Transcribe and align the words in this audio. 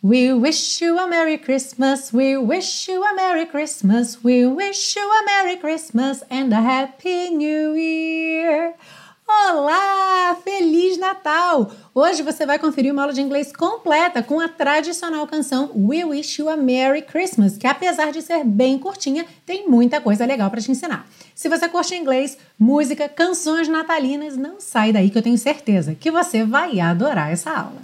We 0.00 0.32
wish 0.32 0.80
you 0.80 0.96
a 0.96 1.08
Merry 1.08 1.36
Christmas, 1.38 2.12
we 2.12 2.36
wish 2.36 2.86
you 2.86 3.02
a 3.02 3.16
Merry 3.16 3.46
Christmas, 3.46 4.22
we 4.22 4.46
wish 4.46 4.94
you 4.94 5.02
a 5.02 5.24
Merry 5.24 5.56
Christmas 5.56 6.22
and 6.30 6.52
a 6.52 6.60
Happy 6.60 7.30
New 7.30 7.76
Year. 7.76 8.74
Olá, 9.26 10.36
Feliz 10.44 10.96
Natal! 10.98 11.72
Hoje 11.92 12.22
você 12.22 12.46
vai 12.46 12.60
conferir 12.60 12.92
uma 12.92 13.02
aula 13.02 13.12
de 13.12 13.20
inglês 13.20 13.52
completa 13.52 14.22
com 14.22 14.38
a 14.38 14.46
tradicional 14.46 15.26
canção 15.26 15.72
We 15.74 16.04
Wish 16.04 16.40
You 16.40 16.48
a 16.48 16.56
Merry 16.56 17.02
Christmas, 17.02 17.56
que 17.56 17.66
apesar 17.66 18.12
de 18.12 18.22
ser 18.22 18.44
bem 18.44 18.78
curtinha, 18.78 19.26
tem 19.44 19.68
muita 19.68 20.00
coisa 20.00 20.24
legal 20.24 20.48
para 20.48 20.60
te 20.60 20.70
ensinar. 20.70 21.08
Se 21.34 21.48
você 21.48 21.68
curte 21.68 21.96
inglês, 21.96 22.38
música, 22.56 23.08
canções 23.08 23.66
natalinas, 23.66 24.36
não 24.36 24.60
sai 24.60 24.92
daí 24.92 25.10
que 25.10 25.18
eu 25.18 25.22
tenho 25.22 25.36
certeza 25.36 25.96
que 25.96 26.08
você 26.08 26.44
vai 26.44 26.78
adorar 26.78 27.32
essa 27.32 27.50
aula. 27.50 27.82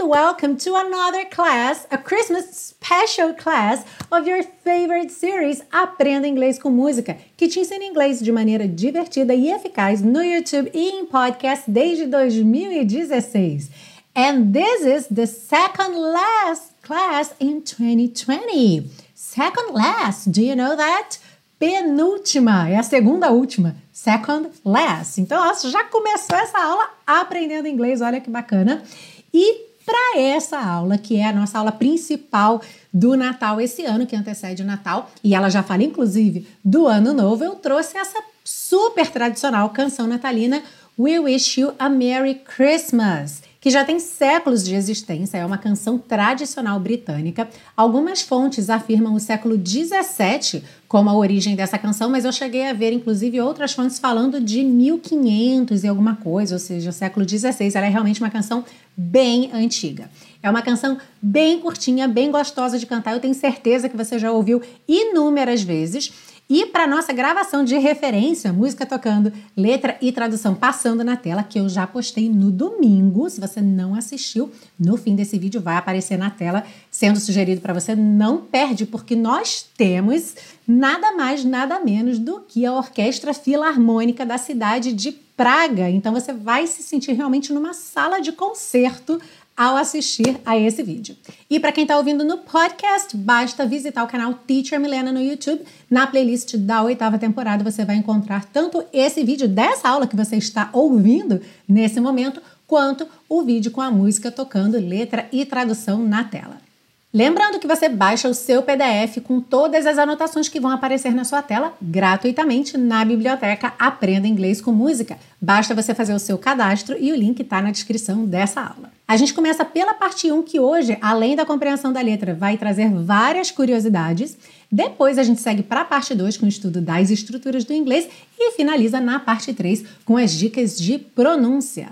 And 0.00 0.08
welcome 0.08 0.56
to 0.56 0.74
another 0.76 1.26
class, 1.26 1.86
a 1.90 1.98
Christmas 1.98 2.56
special 2.56 3.34
class 3.34 3.84
of 4.10 4.26
your 4.26 4.42
favorite 4.42 5.10
series 5.10 5.62
Aprenda 5.72 6.26
Inglês 6.26 6.58
com 6.58 6.70
Música, 6.70 7.18
que 7.36 7.48
te 7.48 7.60
ensina 7.60 7.84
inglês 7.84 8.20
de 8.20 8.32
maneira 8.32 8.66
divertida 8.66 9.34
e 9.34 9.50
eficaz 9.50 10.00
no 10.00 10.22
YouTube 10.22 10.70
e 10.72 10.90
em 10.90 11.06
podcast 11.06 11.70
desde 11.70 12.06
2016. 12.06 13.70
And 14.14 14.52
this 14.52 14.86
is 14.86 15.06
the 15.08 15.26
second 15.26 15.94
last 15.96 16.72
class 16.82 17.34
in 17.38 17.60
2020. 17.60 18.90
Second 19.14 19.74
last, 19.74 20.30
do 20.30 20.40
you 20.40 20.56
know 20.56 20.76
that? 20.76 21.18
penúltima, 21.58 22.70
é 22.70 22.78
a 22.78 22.82
segunda 22.82 23.30
última, 23.30 23.76
second 23.92 24.48
last. 24.64 25.20
Então, 25.20 25.38
ó, 25.38 25.68
já 25.68 25.84
começou 25.84 26.38
essa 26.38 26.58
aula 26.58 26.88
aprendendo 27.06 27.68
inglês, 27.68 28.00
olha 28.00 28.18
que 28.18 28.30
bacana. 28.30 28.82
E 29.32 29.69
para 29.84 30.18
essa 30.18 30.58
aula, 30.58 30.98
que 30.98 31.16
é 31.16 31.26
a 31.26 31.32
nossa 31.32 31.58
aula 31.58 31.72
principal 31.72 32.60
do 32.92 33.16
Natal 33.16 33.60
esse 33.60 33.84
ano, 33.84 34.06
que 34.06 34.16
antecede 34.16 34.62
o 34.62 34.66
Natal, 34.66 35.10
e 35.22 35.34
ela 35.34 35.48
já 35.48 35.62
fala 35.62 35.82
inclusive 35.82 36.46
do 36.64 36.86
Ano 36.86 37.12
Novo, 37.12 37.44
eu 37.44 37.54
trouxe 37.56 37.96
essa 37.96 38.22
super 38.44 39.08
tradicional 39.08 39.70
canção 39.70 40.06
natalina 40.06 40.62
We 40.98 41.18
Wish 41.18 41.60
You 41.60 41.72
a 41.78 41.88
Merry 41.88 42.34
Christmas 42.34 43.49
que 43.60 43.68
já 43.68 43.84
tem 43.84 44.00
séculos 44.00 44.64
de 44.64 44.74
existência, 44.74 45.36
é 45.36 45.44
uma 45.44 45.58
canção 45.58 45.98
tradicional 45.98 46.80
britânica. 46.80 47.46
Algumas 47.76 48.22
fontes 48.22 48.70
afirmam 48.70 49.14
o 49.14 49.20
século 49.20 49.58
17 49.58 50.64
como 50.88 51.10
a 51.10 51.14
origem 51.14 51.54
dessa 51.54 51.78
canção, 51.78 52.08
mas 52.08 52.24
eu 52.24 52.32
cheguei 52.32 52.66
a 52.66 52.72
ver, 52.72 52.92
inclusive, 52.92 53.40
outras 53.40 53.72
fontes 53.72 53.98
falando 53.98 54.40
de 54.40 54.64
1500 54.64 55.84
e 55.84 55.86
alguma 55.86 56.16
coisa, 56.16 56.54
ou 56.54 56.58
seja, 56.58 56.90
século 56.90 57.24
16. 57.26 57.74
Ela 57.76 57.86
é 57.86 57.90
realmente 57.90 58.20
uma 58.20 58.30
canção 58.30 58.64
bem 58.96 59.50
antiga. 59.52 60.10
É 60.42 60.48
uma 60.48 60.62
canção 60.62 60.98
bem 61.20 61.60
curtinha, 61.60 62.08
bem 62.08 62.30
gostosa 62.30 62.78
de 62.78 62.86
cantar. 62.86 63.12
Eu 63.12 63.20
tenho 63.20 63.34
certeza 63.34 63.88
que 63.88 63.96
você 63.96 64.18
já 64.18 64.32
ouviu 64.32 64.62
inúmeras 64.88 65.62
vezes. 65.62 66.10
E 66.50 66.66
para 66.66 66.84
nossa 66.84 67.12
gravação 67.12 67.62
de 67.62 67.78
referência, 67.78 68.52
música 68.52 68.84
tocando, 68.84 69.32
letra 69.56 69.96
e 70.02 70.10
tradução 70.10 70.52
passando 70.52 71.04
na 71.04 71.16
tela, 71.16 71.44
que 71.44 71.60
eu 71.60 71.68
já 71.68 71.86
postei 71.86 72.28
no 72.28 72.50
domingo. 72.50 73.30
Se 73.30 73.40
você 73.40 73.62
não 73.62 73.94
assistiu, 73.94 74.50
no 74.76 74.96
fim 74.96 75.14
desse 75.14 75.38
vídeo 75.38 75.60
vai 75.60 75.76
aparecer 75.76 76.18
na 76.18 76.28
tela, 76.28 76.64
sendo 76.90 77.20
sugerido 77.20 77.60
para 77.60 77.72
você. 77.72 77.94
Não 77.94 78.38
perde, 78.38 78.84
porque 78.84 79.14
nós 79.14 79.64
temos 79.76 80.34
nada 80.66 81.12
mais, 81.12 81.44
nada 81.44 81.78
menos 81.78 82.18
do 82.18 82.40
que 82.40 82.66
a 82.66 82.72
Orquestra 82.72 83.32
Filarmônica 83.32 84.26
da 84.26 84.36
cidade 84.36 84.92
de 84.92 85.12
Praga. 85.40 85.88
Então 85.88 86.12
você 86.12 86.34
vai 86.34 86.66
se 86.66 86.82
sentir 86.82 87.12
realmente 87.12 87.50
numa 87.50 87.72
sala 87.72 88.20
de 88.20 88.30
concerto 88.30 89.18
ao 89.60 89.76
assistir 89.76 90.40
a 90.46 90.58
esse 90.58 90.82
vídeo. 90.82 91.14
E 91.50 91.60
para 91.60 91.70
quem 91.70 91.82
está 91.82 91.98
ouvindo 91.98 92.24
no 92.24 92.38
podcast, 92.38 93.14
basta 93.14 93.66
visitar 93.66 94.02
o 94.02 94.06
canal 94.06 94.32
Teacher 94.32 94.80
Milena 94.80 95.12
no 95.12 95.20
YouTube. 95.20 95.62
Na 95.90 96.06
playlist 96.06 96.56
da 96.56 96.82
oitava 96.82 97.18
temporada 97.18 97.62
você 97.62 97.84
vai 97.84 97.96
encontrar 97.96 98.46
tanto 98.46 98.82
esse 98.90 99.22
vídeo 99.22 99.46
dessa 99.46 99.86
aula 99.86 100.06
que 100.06 100.16
você 100.16 100.36
está 100.36 100.70
ouvindo 100.72 101.42
nesse 101.68 102.00
momento, 102.00 102.40
quanto 102.66 103.06
o 103.28 103.42
vídeo 103.42 103.70
com 103.70 103.82
a 103.82 103.90
música 103.90 104.30
tocando 104.30 104.78
letra 104.78 105.28
e 105.30 105.44
tradução 105.44 105.98
na 106.06 106.24
tela. 106.24 106.69
Lembrando 107.12 107.58
que 107.58 107.66
você 107.66 107.88
baixa 107.88 108.28
o 108.28 108.34
seu 108.34 108.62
PDF 108.62 109.20
com 109.24 109.40
todas 109.40 109.84
as 109.84 109.98
anotações 109.98 110.48
que 110.48 110.60
vão 110.60 110.70
aparecer 110.70 111.12
na 111.12 111.24
sua 111.24 111.42
tela 111.42 111.74
gratuitamente 111.82 112.78
na 112.78 113.04
biblioteca 113.04 113.74
Aprenda 113.76 114.28
Inglês 114.28 114.60
com 114.60 114.70
Música. 114.70 115.18
Basta 115.42 115.74
você 115.74 115.92
fazer 115.92 116.14
o 116.14 116.20
seu 116.20 116.38
cadastro 116.38 116.96
e 116.96 117.10
o 117.10 117.16
link 117.16 117.40
está 117.40 117.60
na 117.60 117.72
descrição 117.72 118.24
dessa 118.24 118.60
aula. 118.60 118.92
A 119.08 119.16
gente 119.16 119.34
começa 119.34 119.64
pela 119.64 119.92
parte 119.92 120.30
1, 120.30 120.44
que 120.44 120.60
hoje, 120.60 120.96
além 121.02 121.34
da 121.34 121.44
compreensão 121.44 121.92
da 121.92 122.00
letra, 122.00 122.32
vai 122.32 122.56
trazer 122.56 122.88
várias 122.88 123.50
curiosidades. 123.50 124.38
Depois 124.70 125.18
a 125.18 125.24
gente 125.24 125.40
segue 125.40 125.64
para 125.64 125.80
a 125.80 125.84
parte 125.84 126.14
2 126.14 126.36
com 126.36 126.46
o 126.46 126.48
estudo 126.48 126.80
das 126.80 127.10
estruturas 127.10 127.64
do 127.64 127.72
inglês 127.72 128.08
e 128.38 128.52
finaliza 128.52 129.00
na 129.00 129.18
parte 129.18 129.52
3 129.52 129.84
com 130.04 130.16
as 130.16 130.30
dicas 130.30 130.78
de 130.78 130.96
pronúncia. 130.96 131.88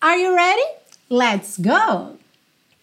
Are 0.00 0.22
you 0.22 0.32
ready? 0.32 0.62
Let's 1.10 1.58
go! 1.58 2.23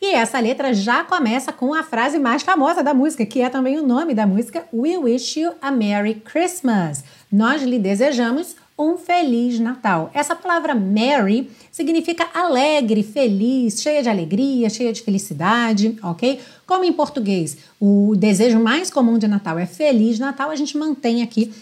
E 0.02 0.16
essa 0.16 0.40
letra 0.40 0.74
já 0.74 1.04
começa 1.04 1.54
com 1.54 1.76
a 1.76 1.84
frase 1.84 2.18
mais 2.18 2.42
famosa 2.42 2.82
da 2.82 2.92
música, 2.92 3.24
que 3.24 3.40
é 3.40 3.50
também 3.50 3.78
o 3.78 3.86
nome 3.86 4.16
da 4.16 4.26
música, 4.26 4.66
We 4.74 4.98
Wish 4.98 5.40
You 5.40 5.54
a 5.62 5.70
Merry 5.70 6.16
Christmas. 6.16 7.04
Nós 7.32 7.62
lhe 7.62 7.78
desejamos 7.78 8.56
um 8.76 8.98
feliz 8.98 9.60
Natal. 9.60 10.10
Essa 10.12 10.36
palavra 10.36 10.74
Merry 10.74 11.52
significa 11.72 12.28
alegre, 12.34 13.04
feliz, 13.04 13.80
cheia 13.80 14.02
de 14.02 14.10
alegria, 14.10 14.72
cheia 14.72 14.92
de 14.92 15.04
felicidade, 15.04 15.96
ok? 16.02 16.40
Como 16.66 16.84
em 16.84 16.92
português 16.92 17.58
o 17.80 18.16
desejo 18.18 18.60
mais 18.60 18.90
comum 18.90 19.20
de 19.20 19.28
Natal 19.28 19.60
é 19.60 19.68
Feliz 19.68 20.18
Natal, 20.18 20.50
a 20.50 20.56
gente 20.56 20.76
mantém 20.80 21.22
aqui 21.22 21.54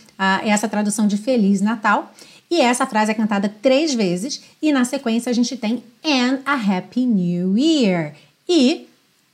essa 0.45 0.69
tradução 0.69 1.07
de 1.07 1.17
Feliz 1.17 1.59
Natal. 1.59 2.09
E 2.49 2.61
essa 2.61 2.87
frase 2.87 3.11
é 3.11 3.13
cantada 3.13 3.53
três 3.61 3.93
vezes 3.93 4.41
e 4.59 4.71
na 4.71 4.83
sequência 4.83 5.29
a 5.29 5.33
gente 5.33 5.55
tem 5.55 5.83
And 6.03 6.39
a 6.45 6.53
Happy 6.53 7.05
New 7.05 7.55
Year 7.55 8.13
e 8.49 8.89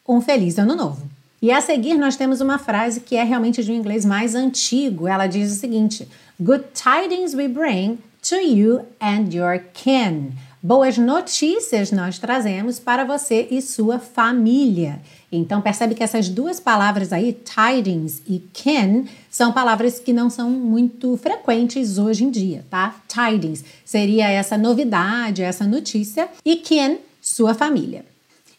um 0.08 0.20
feliz 0.20 0.60
ano 0.60 0.76
novo. 0.76 1.10
E 1.42 1.52
a 1.52 1.62
seguir 1.62 1.96
nós 1.96 2.18
temos 2.18 2.42
uma 2.42 2.60
frase 2.60 3.00
que 3.00 3.16
é 3.16 3.24
realmente 3.24 3.64
de 3.64 3.72
um 3.72 3.76
inglês 3.76 4.04
mais 4.04 4.36
antigo. 4.36 5.08
Ela 5.08 5.28
diz 5.28 5.52
o 5.52 5.56
seguinte: 5.56 6.08
Good 6.40 6.66
tidings 6.74 7.34
we 7.34 7.48
bring 7.48 7.98
to 8.30 8.36
you 8.36 8.82
and 9.02 9.30
your 9.32 9.62
kin. 9.74 10.32
Boas 10.62 10.98
notícias 10.98 11.92
nós 11.92 12.18
trazemos 12.18 12.80
para 12.80 13.04
você 13.04 13.48
e 13.52 13.62
sua 13.62 14.00
família. 14.00 15.00
Então 15.32 15.62
percebe 15.62 15.94
que 15.94 16.02
essas 16.02 16.28
duas 16.28 16.60
palavras 16.60 17.14
aí, 17.14 17.34
tidings 17.34 18.24
e 18.28 18.40
kin, 18.52 19.06
são 19.30 19.52
palavras 19.52 20.00
que 20.00 20.12
não 20.12 20.28
são 20.30 20.50
muito 20.50 21.16
frequentes 21.18 22.00
hoje 22.00 22.24
em 22.24 22.32
dia, 22.32 22.66
tá? 22.70 22.96
Tidings 23.08 23.64
seria 23.86 24.28
essa 24.28 24.58
novidade, 24.58 25.44
essa 25.44 25.66
notícia, 25.68 26.28
e 26.44 26.56
kin, 26.56 26.98
sua 27.22 27.54
família. 27.54 28.04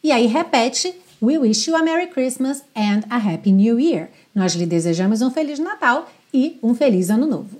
E 0.06 0.12
aí 0.12 0.28
repete: 0.28 0.94
We 1.20 1.36
wish 1.36 1.68
you 1.68 1.76
a 1.76 1.82
Merry 1.82 2.06
Christmas 2.06 2.62
and 2.76 3.02
a 3.10 3.16
Happy 3.16 3.50
New 3.50 3.76
Year. 3.76 4.08
Nós 4.32 4.54
lhe 4.54 4.64
desejamos 4.64 5.20
um 5.20 5.32
Feliz 5.32 5.58
Natal 5.58 6.08
e 6.32 6.60
um 6.62 6.76
Feliz 6.76 7.10
Ano 7.10 7.26
Novo. 7.26 7.58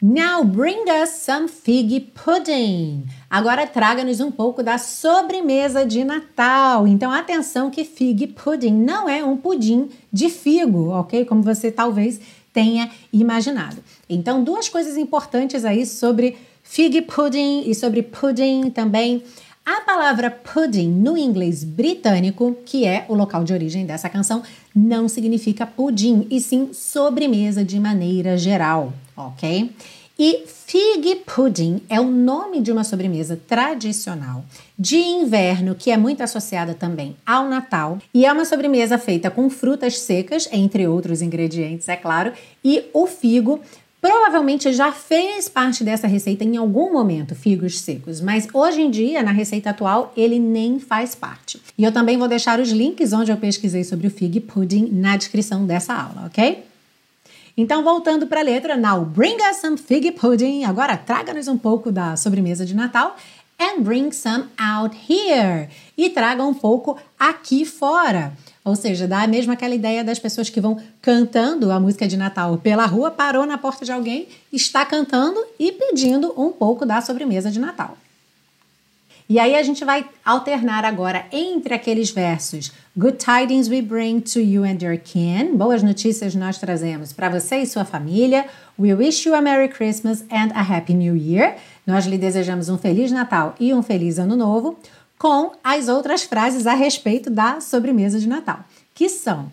Now 0.00 0.44
bring 0.44 0.84
us 1.02 1.10
some 1.10 1.48
fig 1.48 2.12
pudding. 2.14 3.04
Agora 3.28 3.66
traga-nos 3.66 4.20
um 4.20 4.30
pouco 4.30 4.62
da 4.62 4.78
sobremesa 4.78 5.84
de 5.84 6.04
Natal. 6.04 6.86
Então 6.86 7.10
atenção 7.10 7.68
que 7.68 7.82
fig 7.84 8.28
pudding 8.28 8.74
não 8.74 9.08
é 9.08 9.24
um 9.24 9.36
pudim 9.36 9.90
de 10.12 10.30
figo, 10.30 10.90
ok? 10.90 11.24
Como 11.24 11.42
você 11.42 11.72
talvez 11.72 12.20
tenha 12.52 12.92
imaginado. 13.12 13.82
Então 14.08 14.44
duas 14.44 14.68
coisas 14.68 14.96
importantes 14.96 15.64
aí 15.64 15.84
sobre 15.84 16.38
fig 16.62 17.02
pudding 17.02 17.64
e 17.68 17.74
sobre 17.74 18.04
pudding 18.04 18.70
também. 18.70 19.24
A 19.64 19.80
palavra 19.82 20.28
pudding 20.28 20.88
no 20.88 21.16
inglês 21.16 21.62
britânico, 21.62 22.56
que 22.66 22.84
é 22.84 23.06
o 23.08 23.14
local 23.14 23.44
de 23.44 23.52
origem 23.52 23.86
dessa 23.86 24.08
canção, 24.08 24.42
não 24.74 25.08
significa 25.08 25.64
pudim, 25.64 26.26
e 26.28 26.40
sim 26.40 26.70
sobremesa 26.72 27.64
de 27.64 27.78
maneira 27.78 28.36
geral, 28.36 28.92
ok? 29.16 29.70
E 30.18 30.44
fig 30.46 31.22
pudding 31.24 31.80
é 31.88 32.00
o 32.00 32.10
nome 32.10 32.60
de 32.60 32.72
uma 32.72 32.82
sobremesa 32.82 33.40
tradicional 33.46 34.44
de 34.76 34.96
inverno 34.96 35.76
que 35.76 35.92
é 35.92 35.96
muito 35.96 36.22
associada 36.22 36.74
também 36.74 37.16
ao 37.24 37.48
Natal 37.48 37.98
e 38.12 38.26
é 38.26 38.32
uma 38.32 38.44
sobremesa 38.44 38.98
feita 38.98 39.30
com 39.30 39.48
frutas 39.48 39.98
secas, 40.00 40.48
entre 40.52 40.88
outros 40.88 41.22
ingredientes, 41.22 41.88
é 41.88 41.96
claro, 41.96 42.32
e 42.64 42.84
o 42.92 43.06
figo 43.06 43.60
Provavelmente 44.02 44.72
já 44.72 44.90
fez 44.90 45.48
parte 45.48 45.84
dessa 45.84 46.08
receita 46.08 46.42
em 46.42 46.56
algum 46.56 46.92
momento, 46.92 47.36
figos 47.36 47.78
secos, 47.78 48.20
mas 48.20 48.48
hoje 48.52 48.82
em 48.82 48.90
dia, 48.90 49.22
na 49.22 49.30
receita 49.30 49.70
atual, 49.70 50.12
ele 50.16 50.40
nem 50.40 50.80
faz 50.80 51.14
parte. 51.14 51.62
E 51.78 51.84
eu 51.84 51.92
também 51.92 52.18
vou 52.18 52.26
deixar 52.26 52.58
os 52.58 52.70
links 52.72 53.12
onde 53.12 53.30
eu 53.30 53.36
pesquisei 53.36 53.84
sobre 53.84 54.08
o 54.08 54.10
fig 54.10 54.40
pudding 54.40 54.88
na 54.90 55.16
descrição 55.16 55.64
dessa 55.64 55.94
aula, 55.94 56.26
ok? 56.26 56.64
Então, 57.56 57.84
voltando 57.84 58.26
para 58.26 58.40
a 58.40 58.42
letra, 58.42 58.76
now 58.76 59.04
bring 59.04 59.36
us 59.48 59.58
some 59.58 59.76
fig 59.76 60.10
pudding. 60.10 60.64
Agora 60.64 60.96
traga-nos 60.96 61.46
um 61.46 61.56
pouco 61.56 61.92
da 61.92 62.16
sobremesa 62.16 62.66
de 62.66 62.74
Natal. 62.74 63.16
And 63.62 63.84
bring 63.84 64.10
some 64.10 64.48
out 64.58 64.96
here. 65.08 65.68
E 65.96 66.10
traga 66.10 66.42
um 66.42 66.52
pouco 66.52 66.98
aqui 67.16 67.64
fora. 67.64 68.32
Ou 68.64 68.74
seja, 68.74 69.06
dá 69.06 69.24
mesmo 69.28 69.52
aquela 69.52 69.72
ideia 69.72 70.02
das 70.02 70.18
pessoas 70.18 70.50
que 70.50 70.60
vão 70.60 70.82
cantando 71.00 71.70
a 71.70 71.78
música 71.78 72.08
de 72.08 72.16
Natal 72.16 72.58
pela 72.58 72.86
rua, 72.86 73.12
parou 73.12 73.46
na 73.46 73.56
porta 73.56 73.84
de 73.84 73.92
alguém, 73.92 74.26
está 74.52 74.84
cantando 74.84 75.40
e 75.60 75.70
pedindo 75.70 76.34
um 76.36 76.50
pouco 76.50 76.84
da 76.84 77.00
sobremesa 77.00 77.52
de 77.52 77.60
Natal. 77.60 77.96
E 79.28 79.38
aí 79.38 79.54
a 79.54 79.62
gente 79.62 79.84
vai 79.84 80.04
alternar 80.24 80.84
agora 80.84 81.24
entre 81.30 81.72
aqueles 81.72 82.10
versos 82.10 82.72
Good 82.94 83.16
tidings 83.16 83.70
we 83.70 83.80
bring 83.80 84.20
to 84.20 84.40
you 84.40 84.64
and 84.64 84.76
your 84.82 84.98
kin. 84.98 85.56
Boas 85.56 85.82
notícias 85.82 86.34
nós 86.34 86.58
trazemos 86.58 87.10
para 87.10 87.30
você 87.30 87.56
e 87.62 87.66
sua 87.66 87.86
família. 87.86 88.44
We 88.78 88.92
wish 88.92 89.26
you 89.26 89.34
a 89.34 89.40
Merry 89.40 89.68
Christmas 89.68 90.22
and 90.30 90.52
a 90.54 90.60
Happy 90.60 90.92
New 90.92 91.16
Year. 91.16 91.56
Nós 91.86 92.06
lhe 92.06 92.18
desejamos 92.18 92.68
um 92.68 92.78
Feliz 92.78 93.10
Natal 93.10 93.54
e 93.58 93.72
um 93.74 93.82
Feliz 93.82 94.18
Ano 94.18 94.36
Novo. 94.36 94.78
Com 95.18 95.52
as 95.62 95.88
outras 95.88 96.24
frases 96.24 96.66
a 96.66 96.74
respeito 96.74 97.30
da 97.30 97.60
sobremesa 97.60 98.18
de 98.18 98.26
Natal, 98.26 98.64
que 98.92 99.08
são 99.08 99.52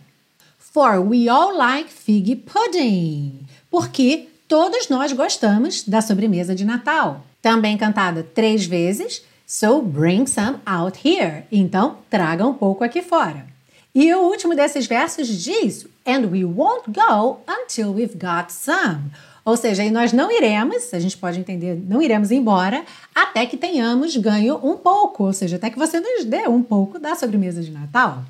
For 0.58 1.00
we 1.00 1.30
all 1.30 1.56
like 1.56 1.92
fig 1.92 2.36
pudding. 2.38 3.46
Porque 3.70 4.30
todos 4.48 4.90
nós 4.90 5.14
gostamos 5.14 5.84
da 5.84 6.02
sobremesa 6.02 6.56
de 6.56 6.66
Natal. 6.66 7.24
Também 7.42 7.78
cantada 7.78 8.24
três 8.24 8.66
vezes 8.66 9.24
So 9.52 9.82
bring 9.82 10.28
some 10.28 10.60
out 10.64 10.96
here. 11.04 11.44
Então, 11.52 11.98
traga 12.08 12.46
um 12.46 12.54
pouco 12.54 12.84
aqui 12.84 13.02
fora. 13.02 13.48
E 13.96 14.14
o 14.14 14.20
último 14.20 14.54
desses 14.54 14.86
versos 14.86 15.28
diz: 15.28 15.88
And 16.06 16.28
we 16.28 16.46
won't 16.46 16.92
go 16.92 17.42
until 17.50 17.92
we've 17.92 18.16
got 18.16 18.52
some. 18.52 19.10
Ou 19.50 19.58
seja, 19.58 19.84
nós 19.90 20.14
não 20.14 20.32
iremos, 20.32 20.94
a 20.94 21.00
gente 21.00 21.18
pode 21.18 21.40
entender, 21.40 21.76
não 21.90 22.00
iremos 22.00 22.30
embora 22.30 22.84
até 23.16 23.48
que 23.48 23.58
tenhamos 23.58 24.16
ganho 24.16 24.60
um 24.62 24.78
pouco, 24.78 25.24
ou 25.24 25.34
seja, 25.34 25.56
até 25.56 25.72
que 25.72 25.80
você 25.80 26.00
nos 26.00 26.24
dê 26.24 26.48
um 26.48 26.62
pouco 26.62 27.00
da 27.00 27.16
sobremesa 27.16 27.60
de 27.64 27.72
Natal. 27.72 28.24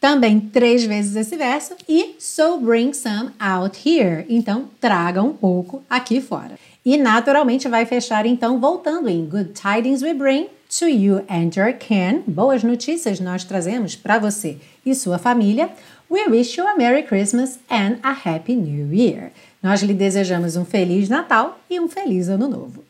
Também 0.00 0.40
três 0.40 0.84
vezes 0.84 1.14
esse 1.16 1.36
verso 1.36 1.74
e 1.86 2.16
so 2.18 2.56
bring 2.56 2.94
some 2.94 3.30
out 3.38 3.78
here. 3.86 4.24
Então, 4.26 4.70
traga 4.80 5.22
um 5.22 5.34
pouco 5.34 5.82
aqui 5.90 6.18
fora. 6.18 6.58
E 6.82 6.96
naturalmente 6.96 7.68
vai 7.68 7.84
fechar 7.84 8.24
então 8.24 8.58
voltando 8.58 9.06
em 9.10 9.26
Good 9.26 9.50
tidings 9.52 10.00
we 10.00 10.14
bring 10.14 10.48
to 10.78 10.86
you 10.86 11.26
and 11.28 11.50
your 11.54 11.74
kin. 11.74 12.22
Boas 12.26 12.62
notícias 12.62 13.20
nós 13.20 13.44
trazemos 13.44 13.96
para 13.96 14.18
você 14.18 14.56
e 14.86 14.94
sua 14.94 15.18
família. 15.18 15.68
We 16.10 16.26
wish 16.28 16.58
you 16.58 16.66
a 16.66 16.74
Merry 16.74 17.02
Christmas 17.02 17.58
and 17.68 17.98
a 18.02 18.12
Happy 18.12 18.56
New 18.56 18.94
Year. 18.94 19.30
Nós 19.62 19.82
lhe 19.82 19.94
desejamos 19.94 20.56
um 20.56 20.64
feliz 20.64 21.08
Natal 21.08 21.60
e 21.68 21.80
um 21.80 21.88
feliz 21.88 22.28
Ano 22.28 22.48
Novo. 22.48 22.84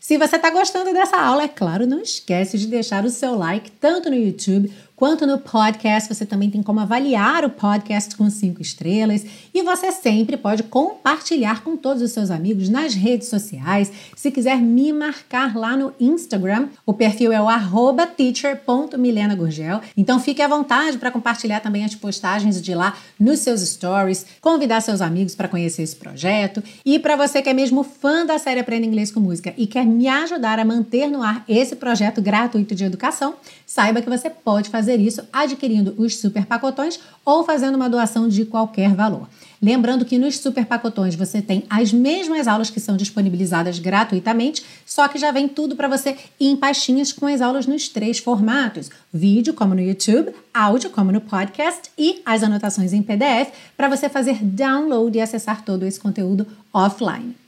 Se 0.00 0.18
você 0.18 0.36
está 0.36 0.50
gostando 0.50 0.92
dessa 0.92 1.16
aula, 1.16 1.44
é 1.44 1.48
claro, 1.48 1.86
não 1.86 2.00
esquece 2.00 2.58
de 2.58 2.66
deixar 2.66 3.04
o 3.04 3.10
seu 3.10 3.34
like 3.36 3.70
tanto 3.70 4.10
no 4.10 4.16
YouTube 4.16 4.70
quanto 4.96 5.26
no 5.26 5.38
podcast. 5.38 6.12
Você 6.12 6.24
também 6.24 6.50
tem 6.50 6.62
como 6.62 6.80
avaliar 6.80 7.44
o 7.44 7.50
podcast 7.50 8.16
com 8.16 8.28
cinco 8.30 8.62
estrelas 8.62 9.24
e 9.52 9.62
você 9.62 9.90
sempre 9.92 10.36
pode 10.36 10.62
compartilhar 10.64 11.62
com 11.62 11.76
todos 11.76 12.02
os 12.02 12.12
seus 12.12 12.30
amigos 12.30 12.68
nas 12.68 12.94
redes 12.94 13.28
sociais. 13.28 13.90
Se 14.16 14.30
quiser 14.30 14.56
me 14.58 14.92
marcar 14.92 15.56
lá 15.56 15.76
no 15.76 15.92
Instagram, 15.98 16.68
o 16.86 16.92
perfil 16.92 17.32
é 17.32 17.40
o 17.40 17.46
teacher.milenagurgel. 18.16 19.80
Então 19.96 20.20
fique 20.20 20.42
à 20.42 20.48
vontade 20.48 20.98
para 20.98 21.10
compartilhar 21.10 21.60
também 21.60 21.84
as 21.84 21.94
postagens 21.94 22.60
de 22.60 22.74
lá 22.74 22.96
nos 23.18 23.40
seus 23.40 23.60
stories, 23.60 24.26
convidar 24.40 24.80
seus 24.80 25.00
amigos 25.00 25.34
para 25.34 25.48
conhecer 25.48 25.82
esse 25.82 25.96
projeto 25.96 26.62
e 26.84 26.98
para 26.98 27.16
você 27.16 27.42
que 27.42 27.48
é 27.48 27.54
mesmo 27.54 27.82
fã 27.82 28.24
da 28.24 28.38
série 28.38 28.60
Aprenda 28.60 28.86
Inglês 28.86 29.10
com 29.10 29.20
Música 29.20 29.52
e 29.56 29.66
quer 29.66 29.84
me 29.84 30.06
ajudar 30.08 30.58
a 30.58 30.64
manter 30.64 31.08
no 31.08 31.22
ar 31.22 31.44
esse 31.48 31.76
projeto 31.76 32.20
gratuito 32.20 32.74
de 32.74 32.84
educação, 32.84 33.34
saiba 33.66 34.00
que 34.00 34.08
você 34.08 34.28
pode 34.30 34.70
fazer 34.70 34.83
fazer 34.84 35.00
isso 35.00 35.22
adquirindo 35.32 35.94
os 35.96 36.18
super 36.18 36.44
pacotões 36.44 37.00
ou 37.24 37.42
fazendo 37.42 37.76
uma 37.76 37.88
doação 37.88 38.28
de 38.28 38.44
qualquer 38.44 38.94
valor. 38.94 39.26
Lembrando 39.62 40.04
que 40.04 40.18
nos 40.18 40.38
super 40.38 40.66
pacotões 40.66 41.14
você 41.14 41.40
tem 41.40 41.64
as 41.70 41.90
mesmas 41.90 42.46
aulas 42.46 42.68
que 42.68 42.78
são 42.78 42.98
disponibilizadas 42.98 43.78
gratuitamente, 43.78 44.62
só 44.84 45.08
que 45.08 45.18
já 45.18 45.32
vem 45.32 45.48
tudo 45.48 45.74
para 45.74 45.88
você 45.88 46.18
em 46.38 46.54
pastinhas 46.54 47.14
com 47.14 47.26
as 47.26 47.40
aulas 47.40 47.66
nos 47.66 47.88
três 47.88 48.18
formatos: 48.18 48.90
vídeo, 49.10 49.54
como 49.54 49.74
no 49.74 49.80
YouTube, 49.80 50.34
áudio, 50.52 50.90
como 50.90 51.10
no 51.10 51.22
podcast, 51.22 51.90
e 51.96 52.20
as 52.26 52.42
anotações 52.42 52.92
em 52.92 53.02
PDF 53.02 53.52
para 53.74 53.88
você 53.88 54.10
fazer 54.10 54.44
download 54.44 55.16
e 55.16 55.20
acessar 55.22 55.64
todo 55.64 55.86
esse 55.86 55.98
conteúdo 55.98 56.46
offline. 56.70 57.43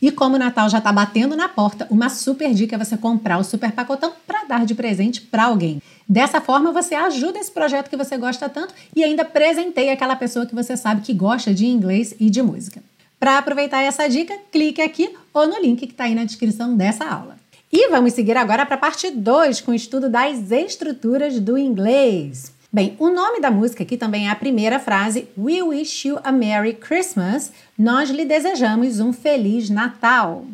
E 0.00 0.12
como 0.12 0.36
o 0.36 0.38
Natal 0.38 0.68
já 0.70 0.78
está 0.78 0.92
batendo 0.92 1.34
na 1.34 1.48
porta, 1.48 1.86
uma 1.90 2.08
super 2.08 2.54
dica 2.54 2.76
é 2.76 2.78
você 2.78 2.96
comprar 2.96 3.38
o 3.38 3.44
super 3.44 3.72
pacotão 3.72 4.12
para 4.26 4.44
dar 4.44 4.64
de 4.64 4.74
presente 4.74 5.20
para 5.20 5.44
alguém. 5.44 5.82
Dessa 6.08 6.40
forma, 6.40 6.72
você 6.72 6.94
ajuda 6.94 7.38
esse 7.38 7.50
projeto 7.50 7.90
que 7.90 7.96
você 7.96 8.16
gosta 8.16 8.48
tanto 8.48 8.72
e 8.94 9.02
ainda 9.02 9.24
presenteia 9.24 9.92
aquela 9.92 10.14
pessoa 10.14 10.46
que 10.46 10.54
você 10.54 10.76
sabe 10.76 11.02
que 11.02 11.12
gosta 11.12 11.52
de 11.52 11.66
inglês 11.66 12.14
e 12.20 12.30
de 12.30 12.40
música. 12.40 12.82
Para 13.18 13.38
aproveitar 13.38 13.82
essa 13.82 14.08
dica, 14.08 14.38
clique 14.52 14.80
aqui 14.80 15.14
ou 15.34 15.48
no 15.48 15.60
link 15.60 15.84
que 15.84 15.92
está 15.92 16.04
aí 16.04 16.14
na 16.14 16.24
descrição 16.24 16.76
dessa 16.76 17.04
aula. 17.04 17.36
E 17.70 17.90
vamos 17.90 18.12
seguir 18.12 18.36
agora 18.36 18.64
para 18.64 18.76
a 18.76 18.78
parte 18.78 19.10
2 19.10 19.60
com 19.60 19.72
o 19.72 19.74
estudo 19.74 20.08
das 20.08 20.50
estruturas 20.50 21.38
do 21.40 21.58
inglês. 21.58 22.52
Bem, 22.70 22.94
o 22.98 23.08
nome 23.08 23.40
da 23.40 23.50
música 23.50 23.82
aqui 23.82 23.96
também 23.96 24.28
é 24.28 24.30
a 24.30 24.36
primeira 24.36 24.78
frase 24.78 25.26
We 25.38 25.62
wish 25.62 26.06
you 26.06 26.18
a 26.22 26.30
Merry 26.30 26.74
Christmas. 26.74 27.50
Nós 27.78 28.10
lhe 28.10 28.26
desejamos 28.26 29.00
um 29.00 29.10
Feliz 29.10 29.70
Natal. 29.70 30.44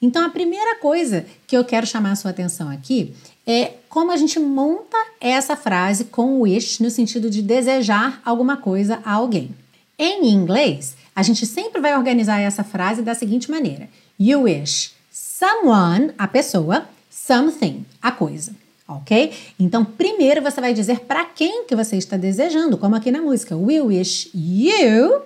Então, 0.00 0.26
a 0.26 0.28
primeira 0.28 0.80
coisa 0.80 1.24
que 1.46 1.56
eu 1.56 1.64
quero 1.64 1.86
chamar 1.86 2.10
a 2.10 2.16
sua 2.16 2.32
atenção 2.32 2.68
aqui 2.68 3.14
é 3.46 3.74
como 3.88 4.10
a 4.10 4.16
gente 4.16 4.40
monta 4.40 4.96
essa 5.20 5.54
frase 5.54 6.06
com 6.06 6.40
wish 6.40 6.82
no 6.82 6.90
sentido 6.90 7.30
de 7.30 7.40
desejar 7.40 8.20
alguma 8.24 8.56
coisa 8.56 9.00
a 9.04 9.12
alguém. 9.12 9.54
Em 9.96 10.32
inglês, 10.32 10.96
a 11.14 11.22
gente 11.22 11.46
sempre 11.46 11.80
vai 11.80 11.96
organizar 11.96 12.40
essa 12.40 12.64
frase 12.64 13.02
da 13.02 13.14
seguinte 13.14 13.48
maneira: 13.48 13.88
You 14.18 14.42
wish 14.42 14.94
someone, 15.12 16.10
a 16.18 16.26
pessoa, 16.26 16.88
something, 17.08 17.86
a 18.02 18.10
coisa 18.10 18.61
ok? 18.98 19.32
Então, 19.58 19.84
primeiro 19.84 20.42
você 20.42 20.60
vai 20.60 20.74
dizer 20.74 21.00
para 21.00 21.24
quem 21.24 21.64
que 21.64 21.76
você 21.76 21.96
está 21.96 22.16
desejando, 22.16 22.76
como 22.76 22.96
aqui 22.96 23.10
na 23.10 23.22
música, 23.22 23.56
We 23.56 23.80
wish 23.80 24.30
you, 24.34 25.22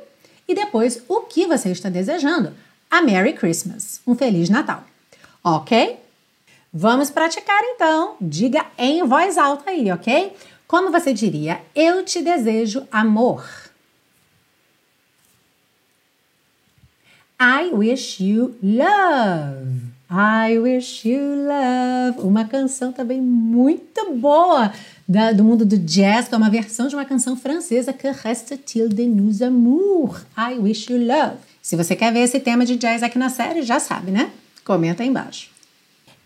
e 0.49 0.55
depois 0.55 1.03
o 1.09 1.21
que 1.21 1.47
você 1.47 1.71
está 1.71 1.89
desejando, 1.89 2.53
a 2.91 3.03
Merry 3.03 3.33
Christmas, 3.33 4.01
um 4.07 4.15
Feliz 4.15 4.49
Natal, 4.49 4.85
ok? 5.43 5.99
Vamos 6.73 7.11
praticar 7.11 7.63
então, 7.75 8.17
diga 8.21 8.67
em 8.77 9.03
voz 9.03 9.39
alta 9.39 9.71
aí, 9.71 9.91
ok? 9.91 10.33
Como 10.69 10.91
você 10.91 11.13
diria, 11.13 11.61
eu 11.75 12.05
te 12.05 12.21
desejo 12.23 12.87
amor. 12.91 13.45
I 17.41 17.71
wish 17.73 18.23
you 18.23 18.57
love. 18.63 19.96
I 20.11 20.59
Wish 20.59 21.09
You 21.09 21.21
Love, 21.21 22.21
uma 22.21 22.45
canção 22.45 22.93
também 22.93 23.21
muito 23.21 24.13
boa 24.13 24.73
da, 25.07 25.33
do 25.33 25.43
mundo 25.43 25.65
do 25.65 25.77
jazz, 25.77 26.29
que 26.29 26.35
é 26.35 26.39
uma 26.39 26.49
versão 26.49 26.87
de 26.87 26.95
uma 26.95 27.05
canção 27.05 27.37
francesa 27.37 27.93
que 27.93 28.09
reste-t-il 28.09 28.89
de 28.89 29.05
nous 29.07 29.43
amour, 29.43 30.21
I 30.39 30.59
Wish 30.59 30.93
You 30.93 31.05
Love. 31.05 31.39
Se 31.61 31.75
você 31.75 31.97
quer 31.97 32.13
ver 32.13 32.21
esse 32.21 32.39
tema 32.39 32.65
de 32.65 32.77
jazz 32.77 33.03
aqui 33.03 33.19
na 33.19 33.29
série, 33.29 33.63
já 33.63 33.81
sabe, 33.81 34.13
né? 34.13 34.31
Comenta 34.65 35.03
aí 35.03 35.09
embaixo. 35.09 35.56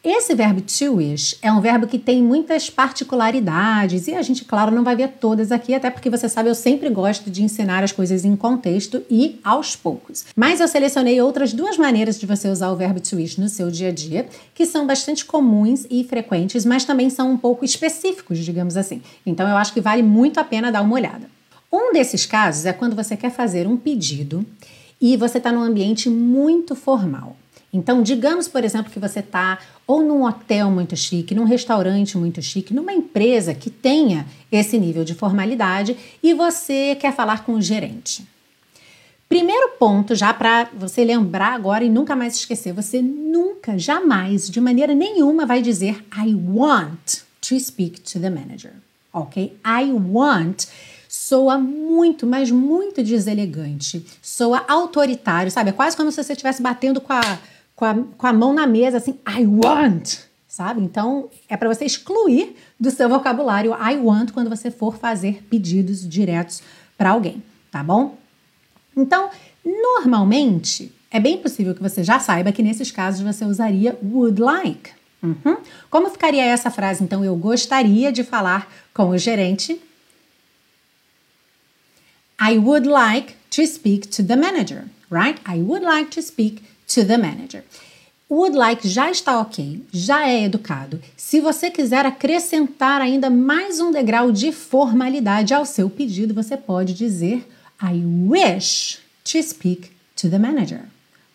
Esse 0.03 0.35
verbo 0.35 0.63
to 0.63 0.95
wish 0.95 1.37
é 1.43 1.53
um 1.53 1.61
verbo 1.61 1.87
que 1.87 1.99
tem 1.99 2.23
muitas 2.23 2.71
particularidades 2.71 4.09
e 4.09 4.15
a 4.15 4.23
gente, 4.23 4.47
claro, 4.47 4.75
não 4.75 4.83
vai 4.83 4.97
ver 4.97 5.09
todas 5.21 5.53
aqui, 5.53 5.75
até 5.75 5.91
porque 5.91 6.09
você 6.09 6.27
sabe, 6.27 6.49
eu 6.49 6.55
sempre 6.55 6.89
gosto 6.89 7.31
de 7.31 7.43
ensinar 7.43 7.85
as 7.85 7.93
coisas 7.93 8.25
em 8.25 8.35
contexto 8.35 9.03
e 9.11 9.39
aos 9.45 9.77
poucos. 9.77 10.25
Mas 10.35 10.59
eu 10.59 10.67
selecionei 10.69 11.21
outras 11.21 11.53
duas 11.53 11.77
maneiras 11.77 12.19
de 12.19 12.25
você 12.25 12.49
usar 12.49 12.71
o 12.71 12.77
verbo 12.77 12.99
to 12.99 13.17
wish 13.17 13.39
no 13.39 13.51
seu 13.51 13.71
dia 13.71 13.89
a 13.89 13.93
dia, 13.93 14.27
que 14.55 14.65
são 14.65 14.87
bastante 14.87 15.23
comuns 15.27 15.87
e 15.91 16.03
frequentes, 16.03 16.65
mas 16.65 16.87
também 16.87 17.11
são 17.11 17.33
um 17.33 17.37
pouco 17.37 17.63
específicos, 17.63 18.39
digamos 18.39 18.79
assim. 18.79 19.03
Então 19.27 19.47
eu 19.47 19.57
acho 19.59 19.75
que 19.75 19.83
vale 19.83 20.03
muito 20.03 20.41
a 20.41 20.45
pena 20.45 20.73
dar 20.73 20.81
uma 20.81 20.95
olhada. 20.95 21.29
Um 21.71 21.93
desses 21.93 22.25
casos 22.25 22.65
é 22.65 22.73
quando 22.73 22.97
você 22.97 23.19
quer 23.19 23.31
fazer 23.31 23.67
um 23.67 23.77
pedido 23.77 24.47
e 24.99 25.15
você 25.19 25.37
está 25.37 25.53
num 25.53 25.63
ambiente 25.63 26.09
muito 26.09 26.75
formal. 26.75 27.37
Então, 27.73 28.03
digamos, 28.03 28.49
por 28.49 28.65
exemplo, 28.65 28.91
que 28.91 28.99
você 28.99 29.21
está 29.21 29.59
ou 29.87 30.03
num 30.03 30.25
hotel 30.25 30.71
muito 30.71 30.97
chique, 30.97 31.35
num 31.35 31.45
restaurante 31.45 32.19
muito 32.19 32.43
chique, 32.43 32.75
numa 32.75 32.93
empresa 32.93 33.55
que 33.55 33.71
tenha 33.71 34.27
esse 34.51 34.79
nível 34.79 35.05
de 35.05 35.15
formalidade 35.15 35.97
e 36.23 36.35
você 36.35 36.97
quer 36.97 37.15
falar 37.15 37.45
com 37.45 37.53
o 37.53 37.63
gerente. 37.63 38.27
Primeiro 39.29 39.71
ponto, 39.79 40.17
já 40.17 40.35
para 40.35 40.69
você 40.75 41.05
lembrar 41.05 41.53
agora 41.53 41.85
e 41.85 41.89
nunca 41.89 42.17
mais 42.17 42.35
esquecer, 42.35 42.73
você 42.73 43.01
nunca, 43.01 43.79
jamais, 43.79 44.51
de 44.51 44.61
maneira 44.61 44.93
nenhuma, 44.93 45.47
vai 45.47 45.63
dizer 45.63 46.05
I 46.17 46.35
want 46.35 47.21
to 47.41 47.61
speak 47.61 48.01
to 48.01 48.19
the 48.19 48.29
manager. 48.31 48.73
ok? 49.13 49.57
I 49.65 49.93
want 49.93 50.67
soa 51.09 51.59
muito, 51.59 52.27
mas 52.27 52.51
muito 52.51 53.03
deselegante. 53.03 54.05
Soa 54.23 54.65
autoritário, 54.69 55.51
sabe? 55.51 55.71
É 55.71 55.73
quase 55.73 55.97
como 55.97 56.11
se 56.11 56.23
você 56.23 56.33
estivesse 56.33 56.63
batendo 56.63 57.01
com 57.01 57.13
a, 57.13 57.39
com 57.81 57.87
a, 57.87 57.95
com 57.95 58.27
a 58.27 58.33
mão 58.35 58.53
na 58.53 58.67
mesa, 58.67 58.99
assim, 58.99 59.19
I 59.27 59.47
want, 59.47 60.19
sabe? 60.47 60.83
Então, 60.83 61.31
é 61.49 61.57
para 61.57 61.73
você 61.73 61.87
excluir 61.87 62.55
do 62.79 62.91
seu 62.91 63.09
vocabulário 63.09 63.73
I 63.73 63.97
want 63.97 64.33
quando 64.33 64.51
você 64.51 64.71
for 64.71 64.99
fazer 64.99 65.43
pedidos 65.49 66.07
diretos 66.07 66.63
para 66.99 67.09
alguém, 67.09 67.43
tá 67.71 67.83
bom? 67.83 68.19
Então, 68.95 69.31
normalmente, 69.65 70.93
é 71.11 71.19
bem 71.19 71.39
possível 71.39 71.75
que 71.75 71.81
você 71.81 72.05
já 72.05 72.21
saiba 72.21 72.53
que 72.53 72.63
nesses 72.63 72.91
casos 72.91 73.23
você 73.23 73.47
usaria 73.47 73.99
would 74.03 74.39
like. 74.39 74.91
Uhum. 75.23 75.57
Como 75.89 76.11
ficaria 76.11 76.45
essa 76.45 76.71
frase? 76.71 77.03
Então, 77.03 77.25
eu 77.25 77.35
gostaria 77.35 78.13
de 78.13 78.23
falar 78.23 78.71
com 78.93 79.09
o 79.09 79.17
gerente. 79.17 79.81
I 82.39 82.59
would 82.59 82.87
like 82.87 83.35
to 83.53 83.67
speak 83.67 84.07
to 84.09 84.23
the 84.23 84.37
manager, 84.37 84.85
right? 85.11 85.41
I 85.49 85.63
would 85.63 85.83
like 85.83 86.11
to 86.11 86.21
speak 86.21 86.63
to 86.95 87.05
the 87.05 87.17
manager. 87.17 87.65
Would 88.29 88.57
like 88.57 88.87
já 88.87 89.11
está 89.11 89.41
ok, 89.41 89.85
já 89.93 90.29
é 90.29 90.45
educado. 90.45 91.01
Se 91.17 91.41
você 91.41 91.69
quiser 91.69 92.07
acrescentar 92.07 93.01
ainda 93.01 93.29
mais 93.29 93.81
um 93.81 93.91
degrau 93.91 94.31
de 94.31 94.53
formalidade 94.53 95.53
ao 95.53 95.65
seu 95.65 95.91
pedido, 95.91 96.33
você 96.33 96.57
pode 96.57 96.95
dizer 96.95 97.45
I 97.83 98.05
wish 98.29 98.99
to 99.25 99.43
speak 99.43 99.91
to 100.15 100.31
the 100.31 100.39
manager. 100.39 100.83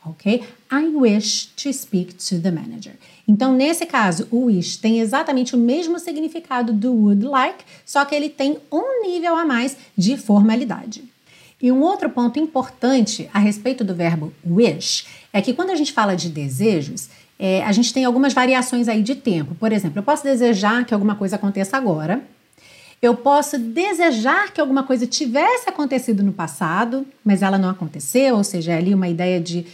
Ok? 0.05 0.43
I 0.71 0.87
wish 0.87 1.49
to 1.57 1.73
speak 1.73 2.13
to 2.13 2.39
the 2.39 2.51
manager. 2.51 2.93
Então, 3.27 3.53
nesse 3.53 3.85
caso, 3.85 4.27
o 4.31 4.45
wish 4.45 4.77
tem 4.77 4.99
exatamente 4.99 5.55
o 5.55 5.59
mesmo 5.59 5.97
significado 5.99 6.71
do 6.71 6.93
would 6.93 7.25
like, 7.25 7.65
só 7.85 8.05
que 8.05 8.13
ele 8.13 8.29
tem 8.29 8.57
um 8.71 9.01
nível 9.01 9.35
a 9.35 9.43
mais 9.43 9.75
de 9.97 10.15
formalidade. 10.15 11.03
E 11.61 11.71
um 11.71 11.81
outro 11.81 12.09
ponto 12.09 12.37
importante 12.37 13.29
a 13.33 13.39
respeito 13.39 13.83
do 13.83 13.95
verbo 13.95 14.33
wish 14.45 15.05
é 15.31 15.41
que 15.41 15.53
quando 15.53 15.69
a 15.69 15.75
gente 15.75 15.93
fala 15.93 16.15
de 16.15 16.29
desejos, 16.29 17.09
é, 17.39 17.63
a 17.63 17.71
gente 17.71 17.93
tem 17.93 18.05
algumas 18.05 18.33
variações 18.33 18.87
aí 18.87 19.01
de 19.01 19.15
tempo. 19.15 19.55
Por 19.55 19.71
exemplo, 19.71 19.99
eu 19.99 20.03
posso 20.03 20.23
desejar 20.23 20.85
que 20.85 20.93
alguma 20.93 21.15
coisa 21.15 21.35
aconteça 21.35 21.77
agora. 21.77 22.21
Eu 23.01 23.15
posso 23.15 23.57
desejar 23.57 24.51
que 24.51 24.59
alguma 24.59 24.83
coisa 24.83 25.05
tivesse 25.05 25.69
acontecido 25.69 26.23
no 26.23 26.33
passado, 26.33 27.05
mas 27.23 27.41
ela 27.41 27.57
não 27.57 27.69
aconteceu, 27.69 28.35
ou 28.37 28.43
seja, 28.43 28.73
é 28.73 28.77
ali 28.77 28.93
uma 28.93 29.07
ideia 29.07 29.39
de 29.39 29.65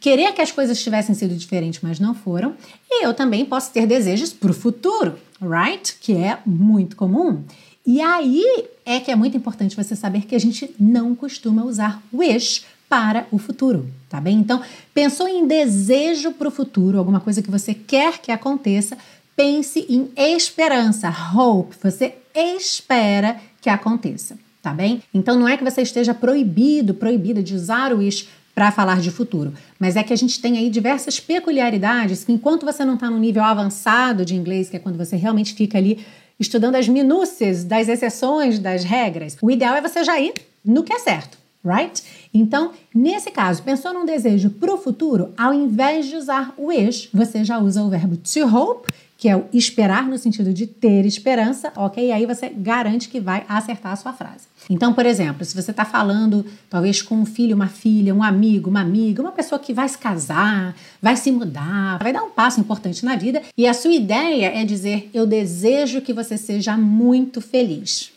querer 0.00 0.32
que 0.32 0.42
as 0.42 0.50
coisas 0.50 0.82
tivessem 0.82 1.14
sido 1.14 1.34
diferentes, 1.34 1.80
mas 1.80 2.00
não 2.00 2.14
foram. 2.14 2.54
E 2.90 3.04
eu 3.04 3.14
também 3.14 3.44
posso 3.44 3.72
ter 3.72 3.86
desejos 3.86 4.32
para 4.32 4.50
o 4.50 4.54
futuro, 4.54 5.14
right? 5.40 5.96
Que 6.00 6.12
é 6.12 6.38
muito 6.44 6.96
comum. 6.96 7.44
E 7.86 8.00
aí 8.00 8.44
é 8.84 8.98
que 8.98 9.12
é 9.12 9.16
muito 9.16 9.36
importante 9.36 9.76
você 9.76 9.94
saber 9.94 10.22
que 10.22 10.34
a 10.34 10.40
gente 10.40 10.74
não 10.78 11.14
costuma 11.14 11.64
usar 11.64 12.02
wish 12.12 12.64
para 12.88 13.26
o 13.30 13.38
futuro, 13.38 13.88
tá 14.08 14.20
bem? 14.20 14.38
Então, 14.38 14.60
pensou 14.92 15.28
em 15.28 15.46
desejo 15.46 16.32
para 16.32 16.48
o 16.48 16.50
futuro, 16.50 16.98
alguma 16.98 17.20
coisa 17.20 17.42
que 17.42 17.50
você 17.50 17.74
quer 17.74 18.18
que 18.18 18.32
aconteça, 18.32 18.98
pense 19.36 19.86
em 19.88 20.10
esperança, 20.16 21.14
hope. 21.34 21.76
Você 21.82 22.14
espera 22.34 23.36
que 23.60 23.68
aconteça, 23.68 24.36
tá 24.62 24.72
bem? 24.72 25.02
Então, 25.14 25.38
não 25.38 25.48
é 25.48 25.56
que 25.56 25.64
você 25.64 25.82
esteja 25.82 26.14
proibido, 26.14 26.94
proibida 26.94 27.42
de 27.42 27.54
usar 27.54 27.92
o 27.92 27.98
wish 27.98 28.28
para 28.54 28.72
falar 28.72 29.00
de 29.00 29.10
futuro. 29.10 29.52
Mas 29.78 29.96
é 29.96 30.02
que 30.02 30.12
a 30.12 30.16
gente 30.16 30.40
tem 30.40 30.56
aí 30.56 30.70
diversas 30.70 31.20
peculiaridades 31.20 32.24
que, 32.24 32.32
enquanto 32.32 32.64
você 32.64 32.84
não 32.84 32.94
está 32.94 33.10
no 33.10 33.18
nível 33.18 33.44
avançado 33.44 34.24
de 34.24 34.34
inglês, 34.34 34.70
que 34.70 34.76
é 34.76 34.80
quando 34.80 34.96
você 34.96 35.14
realmente 35.14 35.54
fica 35.54 35.76
ali 35.76 36.04
estudando 36.38 36.76
as 36.76 36.88
minúcias 36.88 37.64
das 37.64 37.88
exceções 37.88 38.58
das 38.58 38.84
regras, 38.84 39.36
o 39.40 39.50
ideal 39.50 39.74
é 39.74 39.80
você 39.80 40.04
já 40.04 40.18
ir 40.20 40.34
no 40.64 40.82
que 40.82 40.92
é 40.92 40.98
certo, 40.98 41.38
right? 41.64 42.02
Então, 42.32 42.72
nesse 42.94 43.30
caso, 43.30 43.62
pensou 43.62 43.94
num 43.94 44.04
desejo 44.04 44.50
para 44.50 44.74
o 44.74 44.78
futuro, 44.78 45.32
ao 45.36 45.54
invés 45.54 46.06
de 46.06 46.16
usar 46.16 46.54
wish, 46.58 47.08
você 47.12 47.44
já 47.44 47.58
usa 47.58 47.82
o 47.82 47.88
verbo 47.88 48.16
to 48.16 48.46
hope 48.46 48.92
que 49.18 49.28
é 49.28 49.36
o 49.36 49.46
esperar 49.52 50.06
no 50.06 50.18
sentido 50.18 50.52
de 50.52 50.66
ter 50.66 51.06
esperança, 51.06 51.72
ok? 51.74 52.06
E 52.06 52.12
aí 52.12 52.26
você 52.26 52.50
garante 52.50 53.08
que 53.08 53.18
vai 53.18 53.44
acertar 53.48 53.92
a 53.92 53.96
sua 53.96 54.12
frase. 54.12 54.46
Então, 54.68 54.92
por 54.92 55.06
exemplo, 55.06 55.44
se 55.44 55.54
você 55.54 55.70
está 55.70 55.84
falando 55.84 56.44
talvez 56.68 57.00
com 57.00 57.14
um 57.16 57.24
filho, 57.24 57.56
uma 57.56 57.68
filha, 57.68 58.14
um 58.14 58.22
amigo, 58.22 58.68
uma 58.68 58.80
amiga, 58.80 59.22
uma 59.22 59.32
pessoa 59.32 59.58
que 59.58 59.72
vai 59.72 59.88
se 59.88 59.96
casar, 59.96 60.74
vai 61.00 61.16
se 61.16 61.30
mudar, 61.30 61.98
vai 62.02 62.12
dar 62.12 62.22
um 62.22 62.30
passo 62.30 62.60
importante 62.60 63.04
na 63.04 63.16
vida, 63.16 63.42
e 63.56 63.66
a 63.66 63.72
sua 63.72 63.92
ideia 63.92 64.46
é 64.48 64.64
dizer: 64.64 65.08
Eu 65.14 65.26
desejo 65.26 66.02
que 66.02 66.12
você 66.12 66.36
seja 66.36 66.76
muito 66.76 67.40
feliz. 67.40 68.12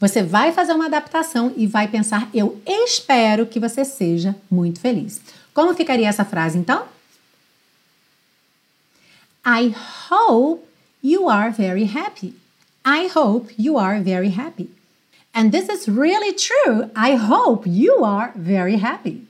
Você 0.00 0.22
vai 0.22 0.52
fazer 0.52 0.72
uma 0.72 0.86
adaptação 0.86 1.52
e 1.56 1.66
vai 1.66 1.88
pensar: 1.88 2.30
Eu 2.32 2.60
espero 2.64 3.44
que 3.44 3.60
você 3.60 3.84
seja 3.84 4.34
muito 4.50 4.80
feliz. 4.80 5.20
Como 5.52 5.74
ficaria 5.74 6.08
essa 6.08 6.24
frase 6.24 6.56
então? 6.56 6.84
I 9.50 9.74
hope 10.10 10.68
you 11.02 11.26
are 11.26 11.50
very 11.50 11.84
happy. 11.84 12.34
I 12.84 13.06
hope 13.06 13.50
you 13.56 13.78
are 13.78 13.98
very 13.98 14.28
happy. 14.28 14.68
And 15.34 15.50
this 15.50 15.70
is 15.70 15.88
really 15.88 16.34
true. 16.34 16.90
I 16.94 17.14
hope 17.14 17.66
you 17.66 18.04
are 18.04 18.30
very 18.36 18.76
happy. 18.76 19.26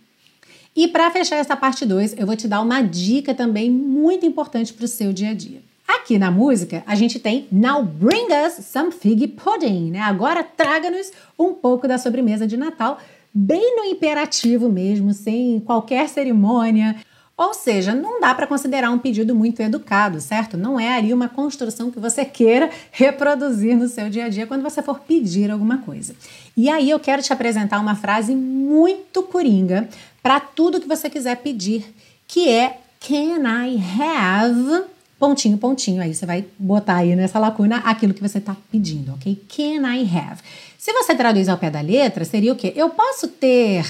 E 0.75 0.89
para 0.89 1.13
fechar 1.13 1.37
essa 1.37 1.57
parte 1.57 1.87
2, 1.87 2.19
eu 2.19 2.27
vou 2.27 2.35
te 2.35 2.49
dar 2.49 2.61
uma 2.63 2.83
dica 2.83 3.33
também 3.33 3.71
muito 3.71 4.27
importante 4.27 4.73
para 4.73 4.87
o 4.87 4.89
seu 4.89 5.13
dia 5.13 5.31
a 5.31 5.35
dia. 5.35 5.63
Aqui 5.87 6.19
na 6.19 6.33
música, 6.33 6.83
a 6.85 6.97
gente 6.97 7.21
tem 7.21 7.47
Now 7.53 7.85
Bring 7.85 8.27
Us 8.45 8.65
Some 8.67 8.91
Fig 8.91 9.29
Pudding, 9.29 9.93
né? 9.93 10.01
Agora 10.01 10.43
traga-nos 10.43 11.13
um 11.39 11.55
pouco 11.55 11.87
da 11.87 11.97
sobremesa 11.97 12.45
de 12.45 12.57
Natal, 12.57 12.99
bem 13.33 13.77
no 13.77 13.85
imperativo 13.85 14.69
mesmo, 14.69 15.15
sem 15.15 15.61
qualquer 15.61 16.09
cerimônia, 16.09 16.97
ou 17.39 17.55
seja, 17.55 17.95
não 17.95 18.21
dá 18.21 18.35
para 18.35 18.49
considerar 18.49 18.91
um 18.91 18.99
pedido 18.99 19.33
muito 19.33 19.61
educado, 19.61 20.21
certo? 20.21 20.57
Não 20.57 20.79
é 20.79 20.97
ali 20.97 21.15
uma 21.15 21.29
construção 21.29 21.89
que 21.89 22.01
você 22.01 22.25
queira 22.25 22.69
reproduzir 22.91 23.77
no 23.77 23.87
seu 23.87 24.11
dia 24.11 24.25
a 24.25 24.29
dia 24.29 24.45
quando 24.45 24.63
você 24.65 24.83
for 24.83 24.99
pedir 24.99 25.49
alguma 25.49 25.79
coisa. 25.79 26.17
E 26.57 26.69
aí 26.69 26.91
eu 26.91 26.99
quero 26.99 27.23
te 27.23 27.33
apresentar 27.33 27.79
uma 27.79 27.95
frase 27.95 28.35
muito 28.35 29.23
coringa 29.23 29.89
para 30.21 30.41
tudo 30.41 30.81
que 30.81 30.89
você 30.89 31.09
quiser 31.09 31.37
pedir, 31.37 31.95
que 32.27 32.49
é 32.49 32.81
Can 33.01 33.45
I 33.47 33.81
have 34.01 34.87
pontinho, 35.17 35.57
pontinho. 35.59 36.03
Aí 36.03 36.13
você 36.13 36.27
vai 36.27 36.45
botar 36.59 36.97
aí 36.97 37.15
nessa 37.15 37.39
lacuna 37.39 37.77
aquilo 37.79 38.15
que 38.15 38.21
você 38.21 38.39
está 38.39 38.57
pedindo, 38.73 39.13
ok? 39.15 39.41
Can 39.49 39.89
I 39.89 40.01
have? 40.03 40.41
Se 40.77 40.93
você 40.93 41.15
traduz 41.15 41.49
ao 41.49 41.57
pé 41.57 41.71
da 41.71 41.81
letra, 41.81 42.25
seria 42.25 42.53
o 42.53 42.57
quê? 42.57 42.73
Eu 42.75 42.91
posso 42.91 43.29
ter, 43.29 43.85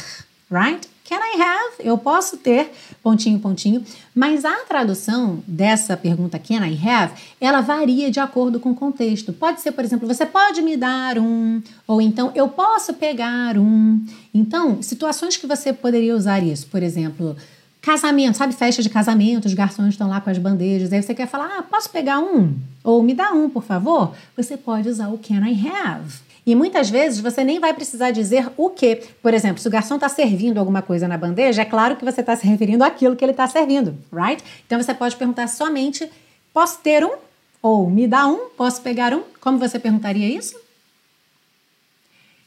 right? 0.50 0.86
Can 1.08 1.20
I 1.20 1.40
have? 1.40 1.74
Eu 1.80 1.96
posso 1.96 2.36
ter, 2.36 2.70
pontinho, 3.02 3.38
pontinho. 3.38 3.82
Mas 4.14 4.44
a 4.44 4.56
tradução 4.68 5.42
dessa 5.46 5.96
pergunta 5.96 6.38
can 6.38 6.66
I 6.66 6.78
have, 6.86 7.14
ela 7.40 7.62
varia 7.62 8.10
de 8.10 8.20
acordo 8.20 8.60
com 8.60 8.72
o 8.72 8.74
contexto. 8.74 9.32
Pode 9.32 9.62
ser, 9.62 9.72
por 9.72 9.82
exemplo, 9.82 10.06
você 10.06 10.26
pode 10.26 10.60
me 10.60 10.76
dar 10.76 11.18
um, 11.18 11.62
ou 11.86 12.02
então 12.02 12.30
eu 12.34 12.46
posso 12.48 12.92
pegar 12.92 13.56
um. 13.56 14.04
Então, 14.34 14.82
situações 14.82 15.38
que 15.38 15.46
você 15.46 15.72
poderia 15.72 16.14
usar 16.14 16.42
isso, 16.42 16.66
por 16.66 16.82
exemplo, 16.82 17.34
casamento, 17.80 18.36
sabe, 18.36 18.52
festa 18.52 18.82
de 18.82 18.90
casamento, 18.90 19.46
os 19.46 19.54
garçons 19.54 19.88
estão 19.88 20.08
lá 20.08 20.20
com 20.20 20.28
as 20.28 20.36
bandejas, 20.36 20.92
aí 20.92 21.02
você 21.02 21.14
quer 21.14 21.26
falar, 21.26 21.58
ah, 21.58 21.62
posso 21.62 21.88
pegar 21.88 22.18
um? 22.18 22.54
Ou 22.84 23.02
me 23.02 23.14
dá 23.14 23.32
um, 23.32 23.48
por 23.48 23.62
favor? 23.62 24.12
Você 24.36 24.58
pode 24.58 24.90
usar 24.90 25.08
o 25.08 25.16
can 25.16 25.48
I 25.48 25.58
have. 25.68 26.27
E 26.48 26.54
muitas 26.54 26.88
vezes 26.88 27.20
você 27.20 27.44
nem 27.44 27.60
vai 27.60 27.74
precisar 27.74 28.10
dizer 28.10 28.50
o 28.56 28.70
que. 28.70 29.02
Por 29.20 29.34
exemplo, 29.34 29.60
se 29.60 29.68
o 29.68 29.70
garçom 29.70 29.96
está 29.96 30.08
servindo 30.08 30.56
alguma 30.56 30.80
coisa 30.80 31.06
na 31.06 31.18
bandeja, 31.18 31.60
é 31.60 31.64
claro 31.66 31.94
que 31.94 32.02
você 32.06 32.22
está 32.22 32.34
se 32.34 32.46
referindo 32.46 32.82
àquilo 32.82 33.14
que 33.14 33.22
ele 33.22 33.32
está 33.32 33.46
servindo, 33.46 33.94
right? 34.10 34.42
Então 34.66 34.82
você 34.82 34.94
pode 34.94 35.14
perguntar 35.16 35.46
somente: 35.46 36.10
posso 36.50 36.78
ter 36.78 37.04
um? 37.04 37.16
Ou 37.60 37.90
me 37.90 38.08
dá 38.08 38.26
um? 38.26 38.48
Posso 38.56 38.80
pegar 38.80 39.12
um? 39.12 39.24
Como 39.42 39.58
você 39.58 39.78
perguntaria 39.78 40.26
isso? 40.26 40.58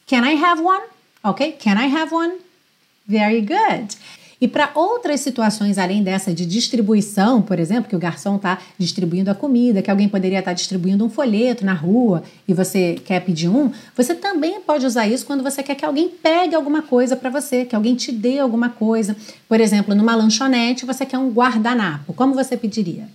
Can 0.07 0.27
I 0.27 0.33
have 0.43 0.63
one? 0.63 0.85
Ok? 1.23 1.51
Can 1.63 1.75
I 1.75 1.95
have 1.95 2.11
one? 2.11 2.39
Very 3.07 3.41
good. 3.41 3.95
E 4.41 4.47
para 4.47 4.71
outras 4.73 5.19
situações 5.19 5.77
além 5.77 6.01
dessa 6.01 6.33
de 6.33 6.47
distribuição, 6.47 7.43
por 7.43 7.59
exemplo, 7.59 7.87
que 7.87 7.95
o 7.95 7.99
garçom 7.99 8.37
está 8.37 8.57
distribuindo 8.75 9.29
a 9.29 9.35
comida, 9.35 9.83
que 9.83 9.91
alguém 9.91 10.09
poderia 10.09 10.39
estar 10.39 10.49
tá 10.49 10.55
distribuindo 10.55 11.05
um 11.05 11.09
folheto 11.11 11.63
na 11.63 11.73
rua 11.73 12.23
e 12.47 12.53
você 12.53 12.95
quer 13.05 13.19
pedir 13.19 13.49
um, 13.49 13.71
você 13.95 14.15
também 14.15 14.59
pode 14.59 14.83
usar 14.83 15.07
isso 15.07 15.27
quando 15.27 15.43
você 15.43 15.61
quer 15.61 15.75
que 15.75 15.85
alguém 15.85 16.09
pegue 16.09 16.55
alguma 16.55 16.81
coisa 16.81 17.15
para 17.15 17.29
você, 17.29 17.65
que 17.65 17.75
alguém 17.75 17.93
te 17.93 18.11
dê 18.11 18.39
alguma 18.39 18.69
coisa. 18.69 19.15
Por 19.47 19.61
exemplo, 19.61 19.93
numa 19.93 20.15
lanchonete 20.15 20.87
você 20.87 21.05
quer 21.05 21.19
um 21.19 21.29
guardanapo. 21.29 22.11
Como 22.11 22.33
você 22.33 22.57
pediria? 22.57 23.07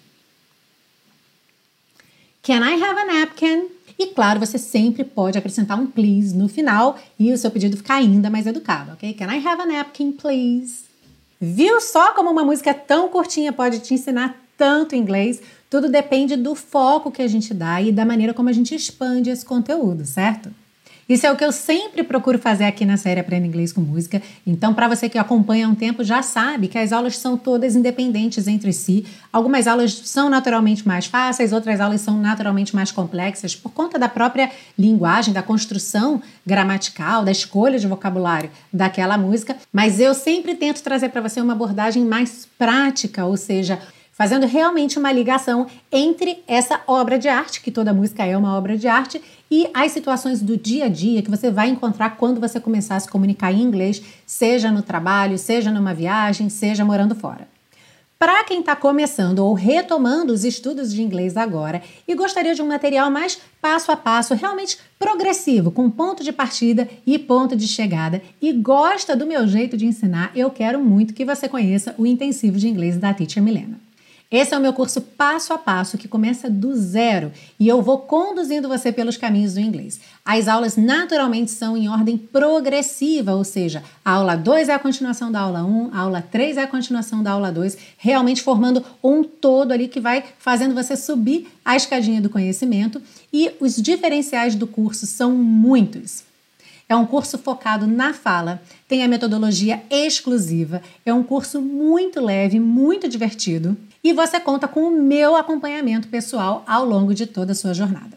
Can 2.40 2.60
I 2.64 2.80
have 2.80 3.00
a 3.00 3.04
napkin? 3.04 3.66
E 3.98 4.06
claro, 4.08 4.38
você 4.38 4.58
sempre 4.58 5.02
pode 5.02 5.36
acrescentar 5.36 5.76
um 5.76 5.88
please 5.88 6.36
no 6.36 6.48
final 6.48 6.96
e 7.18 7.32
o 7.32 7.38
seu 7.38 7.50
pedido 7.50 7.76
ficar 7.76 7.96
ainda 7.96 8.30
mais 8.30 8.46
educado, 8.46 8.92
ok? 8.92 9.12
Can 9.14 9.34
I 9.34 9.44
have 9.44 9.60
a 9.60 9.66
napkin, 9.66 10.12
please? 10.12 10.85
Viu 11.40 11.80
só 11.80 12.12
como 12.12 12.30
uma 12.30 12.44
música 12.44 12.72
tão 12.72 13.08
curtinha 13.08 13.52
pode 13.52 13.80
te 13.80 13.94
ensinar 13.94 14.40
tanto 14.56 14.94
inglês, 14.94 15.40
tudo 15.68 15.88
depende 15.88 16.36
do 16.36 16.54
foco 16.54 17.10
que 17.10 17.20
a 17.20 17.28
gente 17.28 17.52
dá 17.52 17.80
e 17.80 17.92
da 17.92 18.04
maneira 18.04 18.32
como 18.32 18.48
a 18.48 18.52
gente 18.52 18.74
expande 18.74 19.30
esse 19.30 19.44
conteúdo, 19.44 20.04
certo? 20.06 20.50
Isso 21.08 21.24
é 21.24 21.30
o 21.30 21.36
que 21.36 21.44
eu 21.44 21.52
sempre 21.52 22.02
procuro 22.02 22.36
fazer 22.36 22.64
aqui 22.64 22.84
na 22.84 22.96
série 22.96 23.20
Aprenda 23.20 23.46
Inglês 23.46 23.72
com 23.72 23.80
Música. 23.80 24.20
Então, 24.44 24.74
para 24.74 24.88
você 24.88 25.08
que 25.08 25.16
acompanha 25.16 25.64
há 25.64 25.70
um 25.70 25.74
tempo, 25.74 26.02
já 26.02 26.20
sabe 26.20 26.66
que 26.66 26.76
as 26.76 26.92
aulas 26.92 27.16
são 27.16 27.36
todas 27.36 27.76
independentes 27.76 28.48
entre 28.48 28.72
si. 28.72 29.06
Algumas 29.32 29.68
aulas 29.68 29.92
são 30.04 30.28
naturalmente 30.28 30.86
mais 30.86 31.06
fáceis, 31.06 31.52
outras 31.52 31.80
aulas 31.80 32.00
são 32.00 32.18
naturalmente 32.20 32.74
mais 32.74 32.90
complexas 32.90 33.54
por 33.54 33.70
conta 33.70 34.00
da 34.00 34.08
própria 34.08 34.50
linguagem, 34.76 35.32
da 35.32 35.44
construção 35.44 36.20
gramatical, 36.44 37.24
da 37.24 37.30
escolha 37.30 37.78
de 37.78 37.86
vocabulário 37.86 38.50
daquela 38.72 39.16
música. 39.16 39.56
Mas 39.72 40.00
eu 40.00 40.12
sempre 40.12 40.56
tento 40.56 40.82
trazer 40.82 41.10
para 41.10 41.20
você 41.20 41.40
uma 41.40 41.52
abordagem 41.52 42.04
mais 42.04 42.48
prática, 42.58 43.24
ou 43.24 43.36
seja, 43.36 43.78
fazendo 44.16 44.46
realmente 44.46 44.98
uma 44.98 45.12
ligação 45.12 45.66
entre 45.92 46.42
essa 46.48 46.80
obra 46.86 47.18
de 47.18 47.28
arte, 47.28 47.60
que 47.60 47.70
toda 47.70 47.92
música 47.92 48.24
é 48.24 48.34
uma 48.34 48.56
obra 48.56 48.74
de 48.74 48.88
arte, 48.88 49.20
e 49.50 49.68
as 49.74 49.92
situações 49.92 50.40
do 50.40 50.56
dia 50.56 50.86
a 50.86 50.88
dia 50.88 51.20
que 51.20 51.30
você 51.30 51.50
vai 51.50 51.68
encontrar 51.68 52.16
quando 52.16 52.40
você 52.40 52.58
começar 52.58 52.96
a 52.96 53.00
se 53.00 53.10
comunicar 53.10 53.52
em 53.52 53.60
inglês, 53.60 54.02
seja 54.24 54.70
no 54.70 54.80
trabalho, 54.80 55.36
seja 55.36 55.70
numa 55.70 55.92
viagem, 55.92 56.48
seja 56.48 56.82
morando 56.82 57.14
fora. 57.14 57.46
Para 58.18 58.42
quem 58.44 58.60
está 58.60 58.74
começando 58.74 59.40
ou 59.40 59.52
retomando 59.52 60.32
os 60.32 60.44
estudos 60.44 60.94
de 60.94 61.02
inglês 61.02 61.36
agora 61.36 61.82
e 62.08 62.14
gostaria 62.14 62.54
de 62.54 62.62
um 62.62 62.68
material 62.68 63.10
mais 63.10 63.38
passo 63.60 63.92
a 63.92 63.96
passo, 63.98 64.32
realmente 64.32 64.78
progressivo, 64.98 65.70
com 65.70 65.90
ponto 65.90 66.24
de 66.24 66.32
partida 66.32 66.88
e 67.06 67.18
ponto 67.18 67.54
de 67.54 67.68
chegada, 67.68 68.22
e 68.40 68.50
gosta 68.54 69.14
do 69.14 69.26
meu 69.26 69.46
jeito 69.46 69.76
de 69.76 69.84
ensinar, 69.84 70.32
eu 70.34 70.48
quero 70.48 70.82
muito 70.82 71.12
que 71.12 71.26
você 71.26 71.46
conheça 71.46 71.94
o 71.98 72.06
intensivo 72.06 72.56
de 72.56 72.66
inglês 72.66 72.96
da 72.96 73.12
Teacher 73.12 73.42
Milena. 73.42 73.85
Esse 74.28 74.54
é 74.54 74.58
o 74.58 74.60
meu 74.60 74.72
curso 74.72 75.00
passo 75.00 75.52
a 75.52 75.58
passo 75.58 75.96
que 75.96 76.08
começa 76.08 76.50
do 76.50 76.74
zero 76.74 77.30
e 77.60 77.68
eu 77.68 77.80
vou 77.80 77.98
conduzindo 77.98 78.66
você 78.66 78.90
pelos 78.90 79.16
caminhos 79.16 79.54
do 79.54 79.60
inglês. 79.60 80.00
As 80.24 80.48
aulas 80.48 80.76
naturalmente 80.76 81.52
são 81.52 81.76
em 81.76 81.88
ordem 81.88 82.18
progressiva, 82.18 83.36
ou 83.36 83.44
seja, 83.44 83.84
a 84.04 84.10
aula 84.12 84.34
2 84.34 84.68
é 84.68 84.74
a 84.74 84.80
continuação 84.80 85.30
da 85.30 85.38
aula 85.38 85.62
1, 85.62 85.90
a 85.94 86.00
aula 86.00 86.20
3 86.20 86.56
é 86.56 86.62
a 86.62 86.66
continuação 86.66 87.22
da 87.22 87.30
aula 87.30 87.52
2, 87.52 87.78
realmente 87.96 88.42
formando 88.42 88.84
um 89.02 89.22
todo 89.22 89.70
ali 89.70 89.86
que 89.86 90.00
vai 90.00 90.24
fazendo 90.38 90.74
você 90.74 90.96
subir 90.96 91.46
a 91.64 91.76
escadinha 91.76 92.20
do 92.20 92.28
conhecimento 92.28 93.00
e 93.32 93.52
os 93.60 93.76
diferenciais 93.76 94.56
do 94.56 94.66
curso 94.66 95.06
são 95.06 95.30
muitos. 95.36 96.24
É 96.88 96.96
um 96.96 97.06
curso 97.06 97.38
focado 97.38 97.86
na 97.86 98.12
fala, 98.12 98.62
tem 98.88 99.04
a 99.04 99.08
metodologia 99.08 99.82
exclusiva, 99.90 100.82
é 101.04 101.12
um 101.12 101.22
curso 101.22 101.60
muito 101.60 102.20
leve, 102.20 102.58
muito 102.60 103.08
divertido 103.08 103.76
e 104.06 104.12
você 104.12 104.38
conta 104.38 104.68
com 104.68 104.82
o 104.82 105.02
meu 105.02 105.34
acompanhamento 105.34 106.06
pessoal 106.06 106.62
ao 106.64 106.84
longo 106.84 107.12
de 107.12 107.26
toda 107.26 107.50
a 107.50 107.54
sua 107.56 107.74
jornada. 107.74 108.16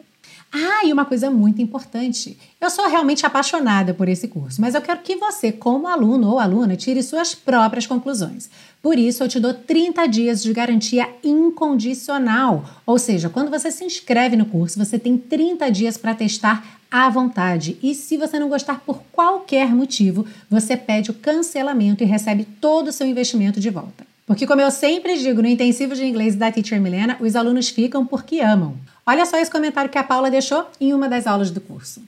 Ah, 0.54 0.86
e 0.86 0.94
uma 0.94 1.04
coisa 1.04 1.32
muito 1.32 1.64
importante. 1.64 2.38
Eu 2.62 2.70
sou 2.70 2.88
realmente 2.88 3.26
apaixonada 3.26 3.92
por 3.92 4.08
esse 4.08 4.28
curso, 4.28 4.62
mas 4.62 4.76
eu 4.76 4.84
quero 4.84 5.00
que 5.00 5.16
você, 5.16 5.52
como 5.52 5.88
aluno 5.88 6.30
ou 6.30 6.40
aluna, 6.40 6.76
tire 6.76 7.02
suas 7.02 7.34
próprias 7.34 7.88
conclusões. 7.88 8.52
Por 8.84 9.00
isso, 9.00 9.24
eu 9.24 9.28
te 9.28 9.40
dou 9.40 9.52
30 9.52 10.06
dias 10.06 10.44
de 10.44 10.54
garantia 10.54 11.10
incondicional. 11.24 12.64
Ou 12.86 13.00
seja, 13.00 13.28
quando 13.28 13.50
você 13.50 13.72
se 13.72 13.84
inscreve 13.84 14.36
no 14.36 14.46
curso, 14.46 14.78
você 14.78 15.00
tem 15.00 15.18
30 15.18 15.72
dias 15.72 15.98
para 15.98 16.14
testar 16.14 16.68
à 16.92 17.10
vontade. 17.10 17.80
E 17.82 17.96
se 17.96 18.16
você 18.16 18.38
não 18.38 18.48
gostar 18.48 18.80
por 18.82 19.02
qualquer 19.12 19.74
motivo, 19.74 20.24
você 20.52 20.78
pede 20.78 21.10
o 21.10 21.16
cancelamento 21.16 22.04
e 22.04 22.08
recebe 22.08 22.46
todo 22.62 22.90
o 22.90 22.94
seu 22.94 23.08
investimento 23.08 23.60
de 23.60 23.72
volta. 23.72 24.09
Porque, 24.30 24.46
como 24.46 24.62
eu 24.62 24.70
sempre 24.70 25.18
digo 25.18 25.42
no 25.42 25.48
intensivo 25.48 25.96
de 25.96 26.06
inglês 26.06 26.36
da 26.36 26.52
Teacher 26.52 26.80
Milena, 26.80 27.18
os 27.20 27.36
alunos 27.36 27.70
ficam 27.70 28.06
porque 28.06 28.40
amam. 28.40 28.78
Olha 29.04 29.26
só 29.26 29.40
esse 29.40 29.50
comentário 29.50 29.90
que 29.90 29.98
a 29.98 30.04
Paula 30.04 30.30
deixou 30.30 30.68
em 30.80 30.94
uma 30.94 31.10
das 31.10 31.26
aulas 31.26 31.50
do 31.50 31.60
curso. 31.60 32.00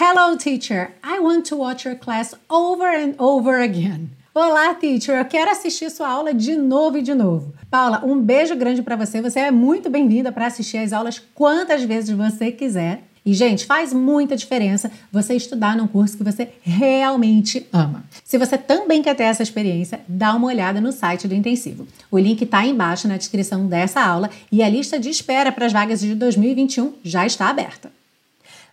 Hello, 0.00 0.34
teacher. 0.38 0.92
I 1.04 1.20
want 1.20 1.46
to 1.50 1.58
watch 1.58 1.86
your 1.86 1.98
class 1.98 2.34
over 2.48 2.88
and 2.88 3.22
over 3.22 3.60
again. 3.62 4.08
Olá, 4.34 4.72
teacher. 4.76 5.18
Eu 5.18 5.26
quero 5.26 5.50
assistir 5.50 5.90
sua 5.90 6.08
aula 6.08 6.32
de 6.32 6.56
novo 6.56 6.96
e 6.96 7.02
de 7.02 7.14
novo. 7.14 7.52
Paula, 7.70 8.02
um 8.02 8.18
beijo 8.18 8.56
grande 8.56 8.80
para 8.80 8.96
você. 8.96 9.20
Você 9.20 9.40
é 9.40 9.50
muito 9.50 9.90
bem-vinda 9.90 10.32
para 10.32 10.46
assistir 10.46 10.78
as 10.78 10.94
aulas 10.94 11.20
quantas 11.34 11.82
vezes 11.82 12.16
você 12.16 12.50
quiser. 12.50 13.02
E, 13.24 13.34
gente, 13.34 13.66
faz 13.66 13.92
muita 13.92 14.36
diferença 14.36 14.90
você 15.12 15.34
estudar 15.34 15.76
num 15.76 15.86
curso 15.86 16.16
que 16.16 16.24
você 16.24 16.48
realmente 16.62 17.66
ama. 17.72 18.04
Se 18.24 18.38
você 18.38 18.56
também 18.56 19.02
quer 19.02 19.14
ter 19.14 19.24
essa 19.24 19.42
experiência, 19.42 20.00
dá 20.08 20.34
uma 20.34 20.46
olhada 20.46 20.80
no 20.80 20.92
site 20.92 21.28
do 21.28 21.34
Intensivo. 21.34 21.86
O 22.10 22.18
link 22.18 22.42
está 22.42 22.64
embaixo 22.64 23.08
na 23.08 23.16
descrição 23.16 23.66
dessa 23.66 24.00
aula 24.00 24.30
e 24.50 24.62
a 24.62 24.68
lista 24.68 24.98
de 24.98 25.10
espera 25.10 25.52
para 25.52 25.66
as 25.66 25.72
vagas 25.72 26.00
de 26.00 26.14
2021 26.14 26.94
já 27.02 27.26
está 27.26 27.48
aberta. 27.48 27.90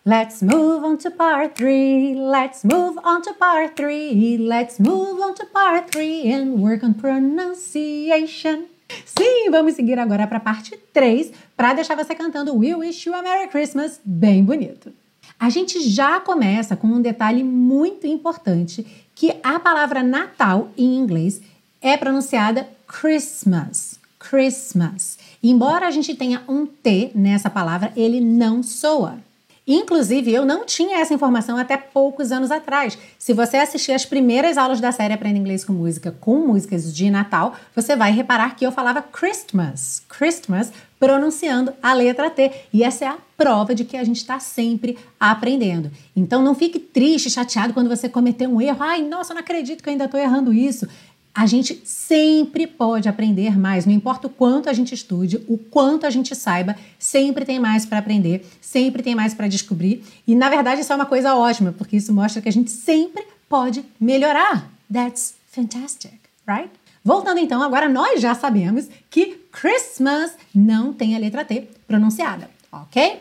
Let's 0.07 0.43
move 0.43 0.85
on 0.85 0.97
to 0.97 1.09
part 1.09 1.55
3. 1.55 2.15
Let's 2.15 2.63
move 2.63 2.99
on 3.03 3.23
to 3.23 3.33
part 3.33 3.75
3. 3.75 4.37
Let's 4.37 4.79
move 4.79 5.19
on 5.19 5.33
to 5.33 5.47
part 5.47 5.91
3 5.91 6.31
and 6.31 6.61
work 6.61 6.83
on 6.83 6.93
pronunciation. 6.93 8.67
Sim, 9.05 9.49
vamos 9.49 9.75
seguir 9.75 9.97
agora 9.97 10.27
para 10.27 10.37
a 10.37 10.41
parte 10.41 10.77
3 10.93 11.31
para 11.55 11.73
deixar 11.73 11.95
você 11.95 12.13
cantando 12.13 12.55
We 12.55 12.75
Wish 12.75 13.07
You 13.07 13.15
a 13.15 13.21
Merry 13.21 13.47
Christmas 13.47 13.99
bem 14.03 14.43
bonito. 14.43 14.91
A 15.39 15.49
gente 15.49 15.81
já 15.81 16.19
começa 16.19 16.75
com 16.75 16.87
um 16.87 17.01
detalhe 17.01 17.43
muito 17.43 18.07
importante 18.07 18.85
que 19.13 19.35
a 19.43 19.59
palavra 19.59 20.03
Natal 20.03 20.69
em 20.77 20.95
inglês 20.95 21.41
é 21.81 21.97
pronunciada 21.97 22.67
Christmas. 22.87 23.99
Christmas. 24.19 25.19
embora 25.43 25.87
a 25.87 25.91
gente 25.91 26.15
tenha 26.15 26.43
um 26.47 26.65
T 26.65 27.11
nessa 27.13 27.49
palavra, 27.49 27.93
ele 27.95 28.19
não 28.19 28.63
soa. 28.63 29.19
Inclusive, 29.67 30.31
eu 30.31 30.45
não 30.45 30.63
tinha 30.63 30.99
essa 30.99 31.13
informação 31.13 31.57
até 31.57 31.75
poucos 31.75 32.31
anos 32.31 32.51
atrás. 32.51 32.97
Se 33.17 33.33
você 33.33 33.57
assistir 33.57 33.93
as 33.93 34.05
primeiras 34.05 34.57
aulas 34.57 34.79
da 34.79 34.91
série 34.91 35.13
Aprenda 35.13 35.39
Inglês 35.39 35.65
com 35.65 35.73
Música 35.73 36.11
com 36.11 36.45
músicas 36.45 36.95
de 36.95 37.09
Natal, 37.09 37.55
você 37.75 37.95
vai 37.95 38.11
reparar 38.11 38.55
que 38.55 38.65
eu 38.65 38.71
falava 38.71 39.01
Christmas, 39.01 40.03
Christmas, 40.07 40.71
pronunciando 40.99 41.73
a 41.81 41.93
letra 41.93 42.29
T. 42.29 42.51
E 42.71 42.83
essa 42.83 43.05
é 43.05 43.07
a 43.07 43.17
prova 43.35 43.73
de 43.73 43.83
que 43.83 43.97
a 43.97 44.03
gente 44.03 44.17
está 44.17 44.39
sempre 44.39 44.97
aprendendo. 45.19 45.91
Então 46.15 46.43
não 46.43 46.53
fique 46.53 46.77
triste, 46.77 47.29
chateado 47.29 47.73
quando 47.73 47.89
você 47.89 48.07
cometer 48.07 48.47
um 48.47 48.61
erro. 48.61 48.77
Ai, 48.81 49.01
nossa, 49.01 49.33
eu 49.33 49.35
não 49.35 49.41
acredito 49.41 49.81
que 49.81 49.89
eu 49.89 49.91
ainda 49.91 50.05
estou 50.05 50.19
errando 50.19 50.53
isso 50.53 50.87
a 51.35 51.45
gente 51.45 51.81
sempre 51.83 52.65
pode 52.65 53.09
aprender 53.09 53.59
mais, 53.59 53.85
não 53.85 53.93
importa 53.93 54.27
o 54.27 54.29
quanto 54.29 54.69
a 54.69 54.73
gente 54.73 54.95
estude, 54.95 55.43
o 55.49 55.57
quanto 55.57 56.07
a 56.07 56.09
gente 56.09 56.33
saiba, 56.33 56.77
sempre 56.97 57.43
tem 57.43 57.59
mais 57.59 57.85
para 57.85 57.97
aprender, 57.97 58.49
sempre 58.61 59.03
tem 59.03 59.13
mais 59.13 59.33
para 59.33 59.49
descobrir. 59.49 60.01
E 60.25 60.33
na 60.33 60.49
verdade 60.49 60.79
isso 60.79 60.93
é 60.93 60.95
uma 60.95 61.05
coisa 61.05 61.35
ótima, 61.35 61.73
porque 61.77 61.97
isso 61.97 62.13
mostra 62.13 62.41
que 62.41 62.47
a 62.47 62.51
gente 62.53 62.71
sempre 62.71 63.25
pode 63.49 63.83
melhorar. 63.99 64.71
That's 64.91 65.35
fantastic, 65.51 66.13
right? 66.47 66.69
Voltando 67.03 67.39
então, 67.39 67.61
agora 67.61 67.89
nós 67.89 68.21
já 68.21 68.33
sabemos 68.33 68.87
que 69.09 69.37
Christmas 69.51 70.31
não 70.53 70.93
tem 70.93 71.17
a 71.17 71.19
letra 71.19 71.43
T 71.43 71.67
pronunciada, 71.85 72.49
ok? 72.71 73.19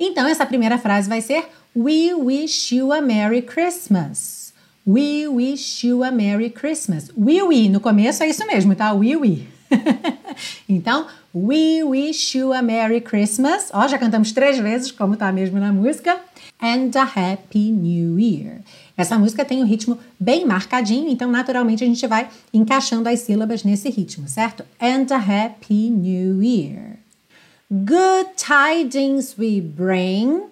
Então 0.00 0.26
essa 0.26 0.44
primeira 0.44 0.78
frase 0.78 1.08
vai 1.08 1.20
ser 1.20 1.48
We 1.76 2.12
wish 2.12 2.74
you 2.74 2.92
a 2.92 3.00
Merry 3.00 3.40
Christmas. 3.40 4.41
We 4.84 5.28
wish 5.28 5.84
you 5.84 6.02
a 6.02 6.10
Merry 6.10 6.50
Christmas. 6.50 7.08
We, 7.16 7.40
we, 7.40 7.68
no 7.68 7.78
começo 7.78 8.24
é 8.24 8.28
isso 8.28 8.44
mesmo, 8.46 8.74
tá? 8.74 8.92
We, 8.92 9.14
we. 9.14 9.46
então, 10.68 11.06
we 11.32 11.84
wish 11.84 12.36
you 12.36 12.52
a 12.52 12.60
Merry 12.60 13.00
Christmas. 13.00 13.70
Ó, 13.72 13.86
já 13.86 13.96
cantamos 13.96 14.32
três 14.32 14.58
vezes, 14.58 14.90
como 14.90 15.16
tá 15.16 15.30
mesmo 15.30 15.60
na 15.60 15.72
música. 15.72 16.18
And 16.60 16.90
a 16.96 17.02
Happy 17.02 17.70
New 17.70 18.18
Year. 18.18 18.60
Essa 18.96 19.16
música 19.16 19.44
tem 19.44 19.62
um 19.62 19.66
ritmo 19.66 19.98
bem 20.18 20.44
marcadinho, 20.44 21.08
então 21.08 21.30
naturalmente 21.30 21.84
a 21.84 21.86
gente 21.86 22.04
vai 22.08 22.28
encaixando 22.52 23.08
as 23.08 23.20
sílabas 23.20 23.62
nesse 23.62 23.88
ritmo, 23.88 24.28
certo? 24.28 24.64
And 24.80 25.06
a 25.12 25.16
Happy 25.16 25.90
New 25.90 26.42
Year. 26.42 26.98
Good 27.70 28.30
tidings 28.36 29.36
we 29.38 29.60
bring 29.60 30.42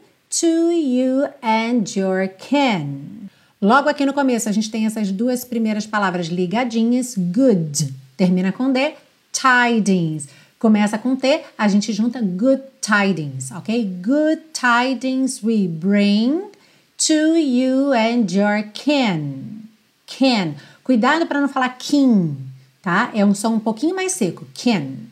to 0.41 0.71
you 0.71 1.29
and 1.43 1.85
your 1.97 2.29
kin. 2.29 3.30
Logo 3.61 3.89
aqui 3.89 4.07
no 4.07 4.13
começo, 4.13 4.49
a 4.49 4.53
gente 4.53 4.71
tem 4.71 4.87
essas 4.87 5.13
duas 5.13 5.45
primeiras 5.45 5.87
palavras 5.87 6.29
ligadinhas. 6.29 7.15
Good 7.17 7.93
termina 8.17 8.53
com 8.53 8.73
D. 8.73 8.95
Tidings 9.33 10.29
começa 10.61 10.99
com 10.99 11.17
T, 11.17 11.43
a 11.57 11.67
gente 11.67 11.91
junta 11.91 12.21
good 12.21 12.63
tidings, 12.83 13.51
ok? 13.51 13.83
Good 14.03 14.43
tidings 14.53 15.43
we 15.43 15.67
bring 15.67 16.51
to 16.99 17.37
you 17.37 17.93
and 17.95 18.27
your 18.31 18.71
kin. 18.75 19.63
Kin. 20.07 20.55
Cuidado 20.85 21.27
para 21.27 21.41
não 21.41 21.49
falar 21.49 21.71
kin, 21.79 22.37
tá? 22.83 23.11
É 23.15 23.25
um 23.25 23.35
som 23.35 23.55
um 23.55 23.59
pouquinho 23.59 23.97
mais 23.97 24.13
seco. 24.13 24.47
Kin. 24.53 25.09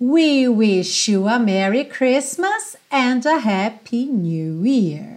We 0.00 0.48
wish 0.48 1.10
you 1.10 1.26
a 1.26 1.40
Merry 1.40 1.84
Christmas 1.84 2.76
and 2.92 3.22
a 3.26 3.38
Happy 3.38 4.04
New 4.04 4.64
Year. 4.64 5.15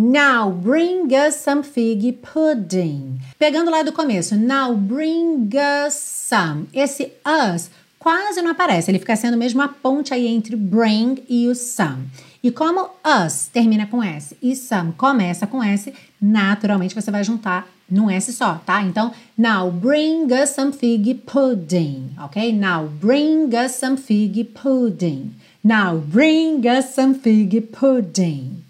Now 0.00 0.48
bring 0.52 1.12
us 1.12 1.34
some 1.34 1.64
fig 1.64 2.12
pudding. 2.22 3.18
Pegando 3.36 3.68
lá 3.68 3.82
do 3.82 3.90
começo. 3.90 4.36
Now 4.36 4.72
bring 4.72 5.50
us 5.52 5.94
some. 5.94 6.68
Esse 6.72 7.14
us 7.26 7.68
quase 7.98 8.40
não 8.40 8.52
aparece. 8.52 8.92
Ele 8.92 9.00
fica 9.00 9.16
sendo 9.16 9.36
mesmo 9.36 9.60
a 9.60 9.66
ponte 9.66 10.14
aí 10.14 10.28
entre 10.28 10.54
bring 10.54 11.24
e 11.28 11.48
o 11.48 11.54
some. 11.56 12.06
E 12.40 12.52
como 12.52 12.88
us 13.04 13.48
termina 13.52 13.88
com 13.88 14.00
S 14.00 14.36
e 14.40 14.54
some 14.54 14.92
começa 14.92 15.48
com 15.48 15.64
S, 15.64 15.92
naturalmente 16.22 16.94
você 16.94 17.10
vai 17.10 17.24
juntar 17.24 17.66
num 17.90 18.08
S 18.08 18.32
só, 18.32 18.54
tá? 18.64 18.80
Então, 18.82 19.12
now 19.36 19.68
bring 19.68 20.32
us 20.32 20.50
some 20.50 20.72
fig 20.72 21.12
pudding, 21.26 22.12
ok? 22.22 22.52
Now 22.52 22.86
bring 22.86 23.50
us 23.52 23.72
some 23.72 23.96
fig 23.96 24.44
pudding. 24.44 25.34
Now 25.64 25.98
bring 25.98 26.64
us 26.68 26.94
some 26.94 27.16
fig 27.16 27.60
pudding. 27.72 28.67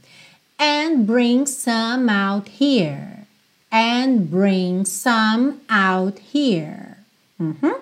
And 0.59 1.07
bring 1.07 1.47
some 1.47 2.09
out 2.09 2.49
here. 2.49 3.27
And 3.71 4.31
bring 4.31 4.85
some 4.85 5.61
out 5.69 6.19
here. 6.19 6.99
Mm-hmm. 7.41 7.81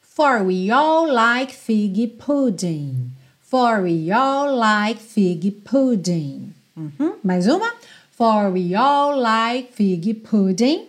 For 0.00 0.44
we 0.44 0.70
all 0.70 1.12
like 1.12 1.50
fig 1.50 2.18
pudding. 2.18 3.12
For 3.42 3.82
we 3.82 4.12
all 4.12 4.54
like 4.54 4.98
fig 4.98 5.64
pudding. 5.64 6.54
Uhum. 6.78 7.14
Mais 7.24 7.46
uma. 7.46 7.72
For 8.12 8.50
we 8.50 8.74
all 8.74 9.18
like 9.18 9.72
fig 9.72 10.22
pudding. 10.22 10.86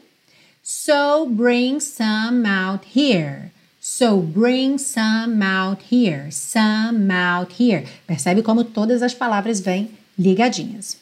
So 0.61 1.27
bring 1.27 1.79
some 1.79 2.45
out 2.45 2.85
here. 2.85 3.51
So 3.79 4.19
bring 4.19 4.77
some 4.77 5.41
out 5.41 5.81
here. 5.83 6.29
Some 6.31 7.09
out 7.09 7.53
here. 7.53 7.85
Percebe 8.07 8.43
como 8.43 8.63
todas 8.63 9.01
as 9.01 9.13
palavras 9.13 9.59
vêm 9.59 9.89
ligadinhas. 10.19 10.97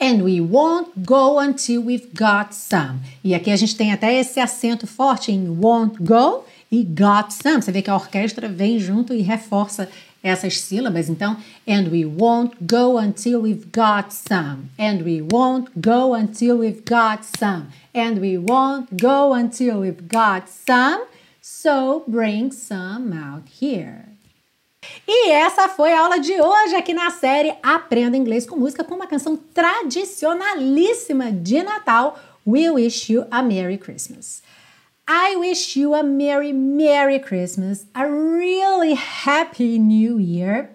And 0.00 0.22
we 0.22 0.40
won't 0.40 1.04
go 1.04 1.40
until 1.40 1.82
we've 1.82 2.14
got 2.14 2.54
some. 2.54 3.00
E 3.24 3.34
aqui 3.34 3.50
a 3.50 3.56
gente 3.56 3.76
tem 3.76 3.92
até 3.92 4.14
esse 4.14 4.38
acento 4.38 4.86
forte 4.86 5.32
em 5.32 5.48
won't 5.48 6.00
go 6.00 6.44
e 6.70 6.84
got 6.84 7.32
some. 7.32 7.60
Você 7.60 7.72
vê 7.72 7.82
que 7.82 7.90
a 7.90 7.96
orquestra 7.96 8.48
vem 8.48 8.78
junto 8.78 9.12
e 9.12 9.22
reforça 9.22 9.88
essas 10.22 10.60
sílabas. 10.60 11.08
Então, 11.08 11.36
and 11.66 11.88
we 11.90 12.04
won't 12.04 12.56
go 12.60 12.98
until 12.98 13.42
we've 13.42 13.66
got 13.72 14.12
some. 14.12 14.68
And 14.78 15.02
we 15.02 15.20
won't 15.20 15.70
go 15.76 16.14
until 16.14 16.58
we've 16.58 16.84
got 16.84 17.24
some. 17.24 17.66
And 17.94 18.20
we 18.20 18.38
won't 18.38 18.88
go 19.00 19.34
until 19.34 19.80
we've 19.80 20.06
got 20.08 20.48
some. 20.48 21.06
So 21.40 22.04
bring 22.06 22.52
some 22.52 23.12
out 23.12 23.48
here. 23.48 24.07
E 25.06 25.30
essa 25.30 25.68
foi 25.68 25.92
a 25.92 26.02
aula 26.02 26.18
de 26.18 26.32
hoje 26.32 26.74
aqui 26.74 26.92
na 26.92 27.10
série 27.10 27.54
Aprenda 27.62 28.16
Inglês 28.16 28.46
com 28.46 28.56
Música 28.56 28.84
com 28.84 28.94
uma 28.94 29.06
canção 29.06 29.36
tradicionalíssima 29.36 31.32
de 31.32 31.62
Natal, 31.62 32.18
We 32.46 32.70
Wish 32.70 33.12
You 33.12 33.26
a 33.30 33.42
Merry 33.42 33.78
Christmas. 33.78 34.42
I 35.08 35.36
wish 35.36 35.80
you 35.80 35.94
a 35.94 36.02
Merry, 36.02 36.52
Merry 36.52 37.18
Christmas, 37.20 37.86
a 37.94 38.04
really 38.04 38.98
Happy 39.24 39.78
New 39.78 40.20
Year. 40.20 40.70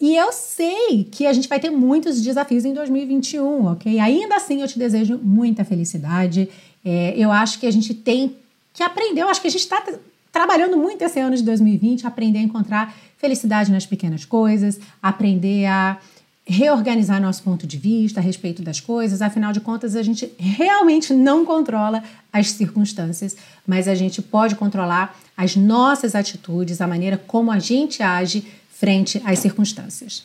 E 0.00 0.16
eu 0.16 0.32
sei 0.32 1.04
que 1.04 1.26
a 1.26 1.32
gente 1.32 1.48
vai 1.48 1.58
ter 1.58 1.70
muitos 1.70 2.20
desafios 2.22 2.64
em 2.64 2.72
2021, 2.72 3.66
ok? 3.66 3.98
Ainda 3.98 4.36
assim, 4.36 4.60
eu 4.60 4.68
te 4.68 4.78
desejo 4.78 5.18
muita 5.22 5.64
felicidade. 5.64 6.48
É, 6.84 7.14
eu 7.16 7.30
acho 7.32 7.58
que 7.58 7.66
a 7.66 7.70
gente 7.70 7.94
tem 7.94 8.36
que 8.72 8.82
aprender, 8.82 9.22
eu 9.22 9.28
acho 9.28 9.40
que 9.40 9.48
a 9.48 9.50
gente 9.50 9.60
está 9.60 9.84
trabalhando 10.32 10.76
muito 10.76 11.02
esse 11.02 11.20
ano 11.20 11.36
de 11.36 11.42
2020, 11.42 12.06
aprender 12.06 12.38
a 12.38 12.42
encontrar 12.42 12.96
felicidade 13.22 13.70
nas 13.70 13.86
pequenas 13.86 14.24
coisas, 14.24 14.80
aprender 15.00 15.64
a 15.66 15.96
reorganizar 16.44 17.22
nosso 17.22 17.40
ponto 17.44 17.68
de 17.68 17.78
vista 17.78 18.18
a 18.18 18.22
respeito 18.22 18.62
das 18.62 18.80
coisas. 18.80 19.22
Afinal 19.22 19.52
de 19.52 19.60
contas, 19.60 19.94
a 19.94 20.02
gente 20.02 20.30
realmente 20.36 21.14
não 21.14 21.44
controla 21.44 22.02
as 22.32 22.50
circunstâncias, 22.50 23.36
mas 23.64 23.86
a 23.86 23.94
gente 23.94 24.20
pode 24.20 24.56
controlar 24.56 25.16
as 25.36 25.54
nossas 25.54 26.16
atitudes, 26.16 26.80
a 26.80 26.86
maneira 26.88 27.16
como 27.16 27.52
a 27.52 27.60
gente 27.60 28.02
age 28.02 28.44
frente 28.68 29.22
às 29.24 29.38
circunstâncias. 29.38 30.24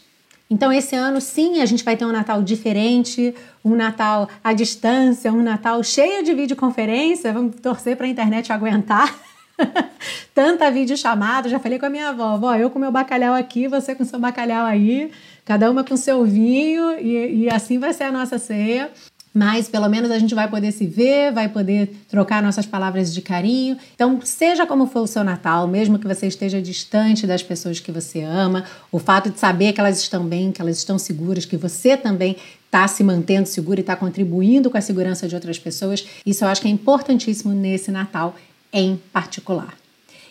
Então, 0.49 0.71
esse 0.71 0.95
ano, 0.95 1.21
sim, 1.21 1.61
a 1.61 1.65
gente 1.65 1.83
vai 1.83 1.95
ter 1.95 2.05
um 2.05 2.11
Natal 2.11 2.41
diferente, 2.41 3.35
um 3.63 3.75
Natal 3.75 4.27
à 4.43 4.53
distância, 4.53 5.31
um 5.31 5.43
Natal 5.43 5.83
cheio 5.83 6.23
de 6.23 6.33
videoconferência. 6.33 7.31
Vamos 7.33 7.57
torcer 7.61 7.95
para 7.95 8.07
a 8.07 8.09
internet 8.09 8.51
aguentar. 8.51 9.13
Tanta 10.33 10.69
videochamada. 10.71 11.49
Já 11.49 11.59
falei 11.59 11.79
com 11.79 11.85
a 11.85 11.89
minha 11.89 12.09
avó: 12.09 12.35
avó, 12.35 12.55
eu 12.55 12.69
com 12.69 12.79
meu 12.79 12.91
bacalhau 12.91 13.33
aqui, 13.33 13.67
você 13.67 13.95
com 13.95 14.05
seu 14.05 14.19
bacalhau 14.19 14.65
aí 14.65 15.11
cada 15.43 15.71
uma 15.71 15.81
com 15.81 15.95
seu 15.95 16.25
vinho, 16.25 16.99
e, 16.99 17.43
e 17.43 17.49
assim 17.49 17.79
vai 17.79 17.93
ser 17.93 18.03
a 18.03 18.11
nossa 18.11 18.37
ceia 18.37 18.91
mas 19.37 19.69
pelo 19.69 19.87
menos 19.87 20.09
a 20.09 20.17
gente 20.17 20.33
vai 20.33 20.49
poder 20.49 20.71
se 20.71 20.87
ver, 20.87 21.31
vai 21.31 21.47
poder 21.47 21.95
trocar 22.09 22.41
nossas 22.41 22.65
palavras 22.65 23.13
de 23.13 23.21
carinho. 23.21 23.77
Então, 23.93 24.19
seja 24.23 24.65
como 24.65 24.87
for 24.87 25.01
o 25.01 25.07
seu 25.07 25.23
Natal, 25.23 25.67
mesmo 25.67 25.99
que 25.99 26.07
você 26.07 26.25
esteja 26.25 26.59
distante 26.59 27.27
das 27.27 27.43
pessoas 27.43 27.79
que 27.79 27.91
você 27.91 28.21
ama, 28.21 28.65
o 28.91 28.97
fato 28.97 29.29
de 29.29 29.39
saber 29.39 29.73
que 29.73 29.79
elas 29.79 30.01
estão 30.01 30.25
bem, 30.25 30.51
que 30.51 30.59
elas 30.59 30.79
estão 30.79 30.97
seguras, 30.97 31.45
que 31.45 31.55
você 31.55 31.95
também 31.95 32.35
está 32.65 32.87
se 32.87 33.03
mantendo 33.03 33.47
seguro 33.47 33.79
e 33.79 33.81
está 33.81 33.95
contribuindo 33.95 34.71
com 34.71 34.77
a 34.77 34.81
segurança 34.81 35.27
de 35.27 35.35
outras 35.35 35.59
pessoas, 35.59 36.03
isso 36.25 36.43
eu 36.43 36.47
acho 36.47 36.59
que 36.59 36.67
é 36.67 36.71
importantíssimo 36.71 37.53
nesse 37.53 37.91
Natal 37.91 38.35
em 38.71 38.99
particular. 39.11 39.73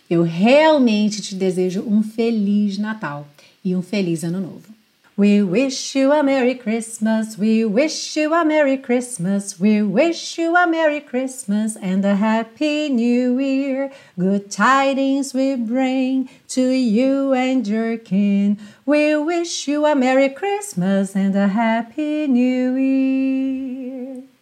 Eu 0.09 0.23
realmente 0.23 1.21
te 1.21 1.35
desejo 1.35 1.83
um 1.87 2.03
feliz 2.03 2.79
Natal 2.79 3.27
e 3.65 3.75
um 3.75 3.83
feliz 3.83 4.23
Ano 4.23 4.41
Novo. 4.41 4.77
We 5.19 5.43
wish 5.43 5.97
you 5.97 6.13
a 6.13 6.23
Merry 6.23 6.55
Christmas. 6.55 7.39
We 7.39 7.65
wish 7.65 8.19
you 8.19 8.35
a 8.35 8.45
Merry 8.45 8.77
Christmas. 8.77 9.59
We 9.59 9.83
wish 9.83 10.37
you 10.37 10.55
a 10.55 10.67
Merry 10.67 11.01
Christmas 11.01 11.75
and 11.77 12.05
a 12.05 12.17
Happy 12.17 12.91
New 12.91 13.41
Year. 13.41 13.91
Good 14.19 14.51
tidings 14.51 15.33
we 15.33 15.57
bring 15.57 16.29
to 16.49 16.69
you 16.69 17.33
and 17.33 17.67
your 17.67 17.97
kin. 17.97 18.59
We 18.85 19.17
wish 19.17 19.67
you 19.67 19.87
a 19.87 19.95
Merry 19.95 20.29
Christmas 20.29 21.17
and 21.17 21.35
a 21.35 21.49
Happy 21.49 22.27
New 22.27 22.75
Year. 22.77 24.36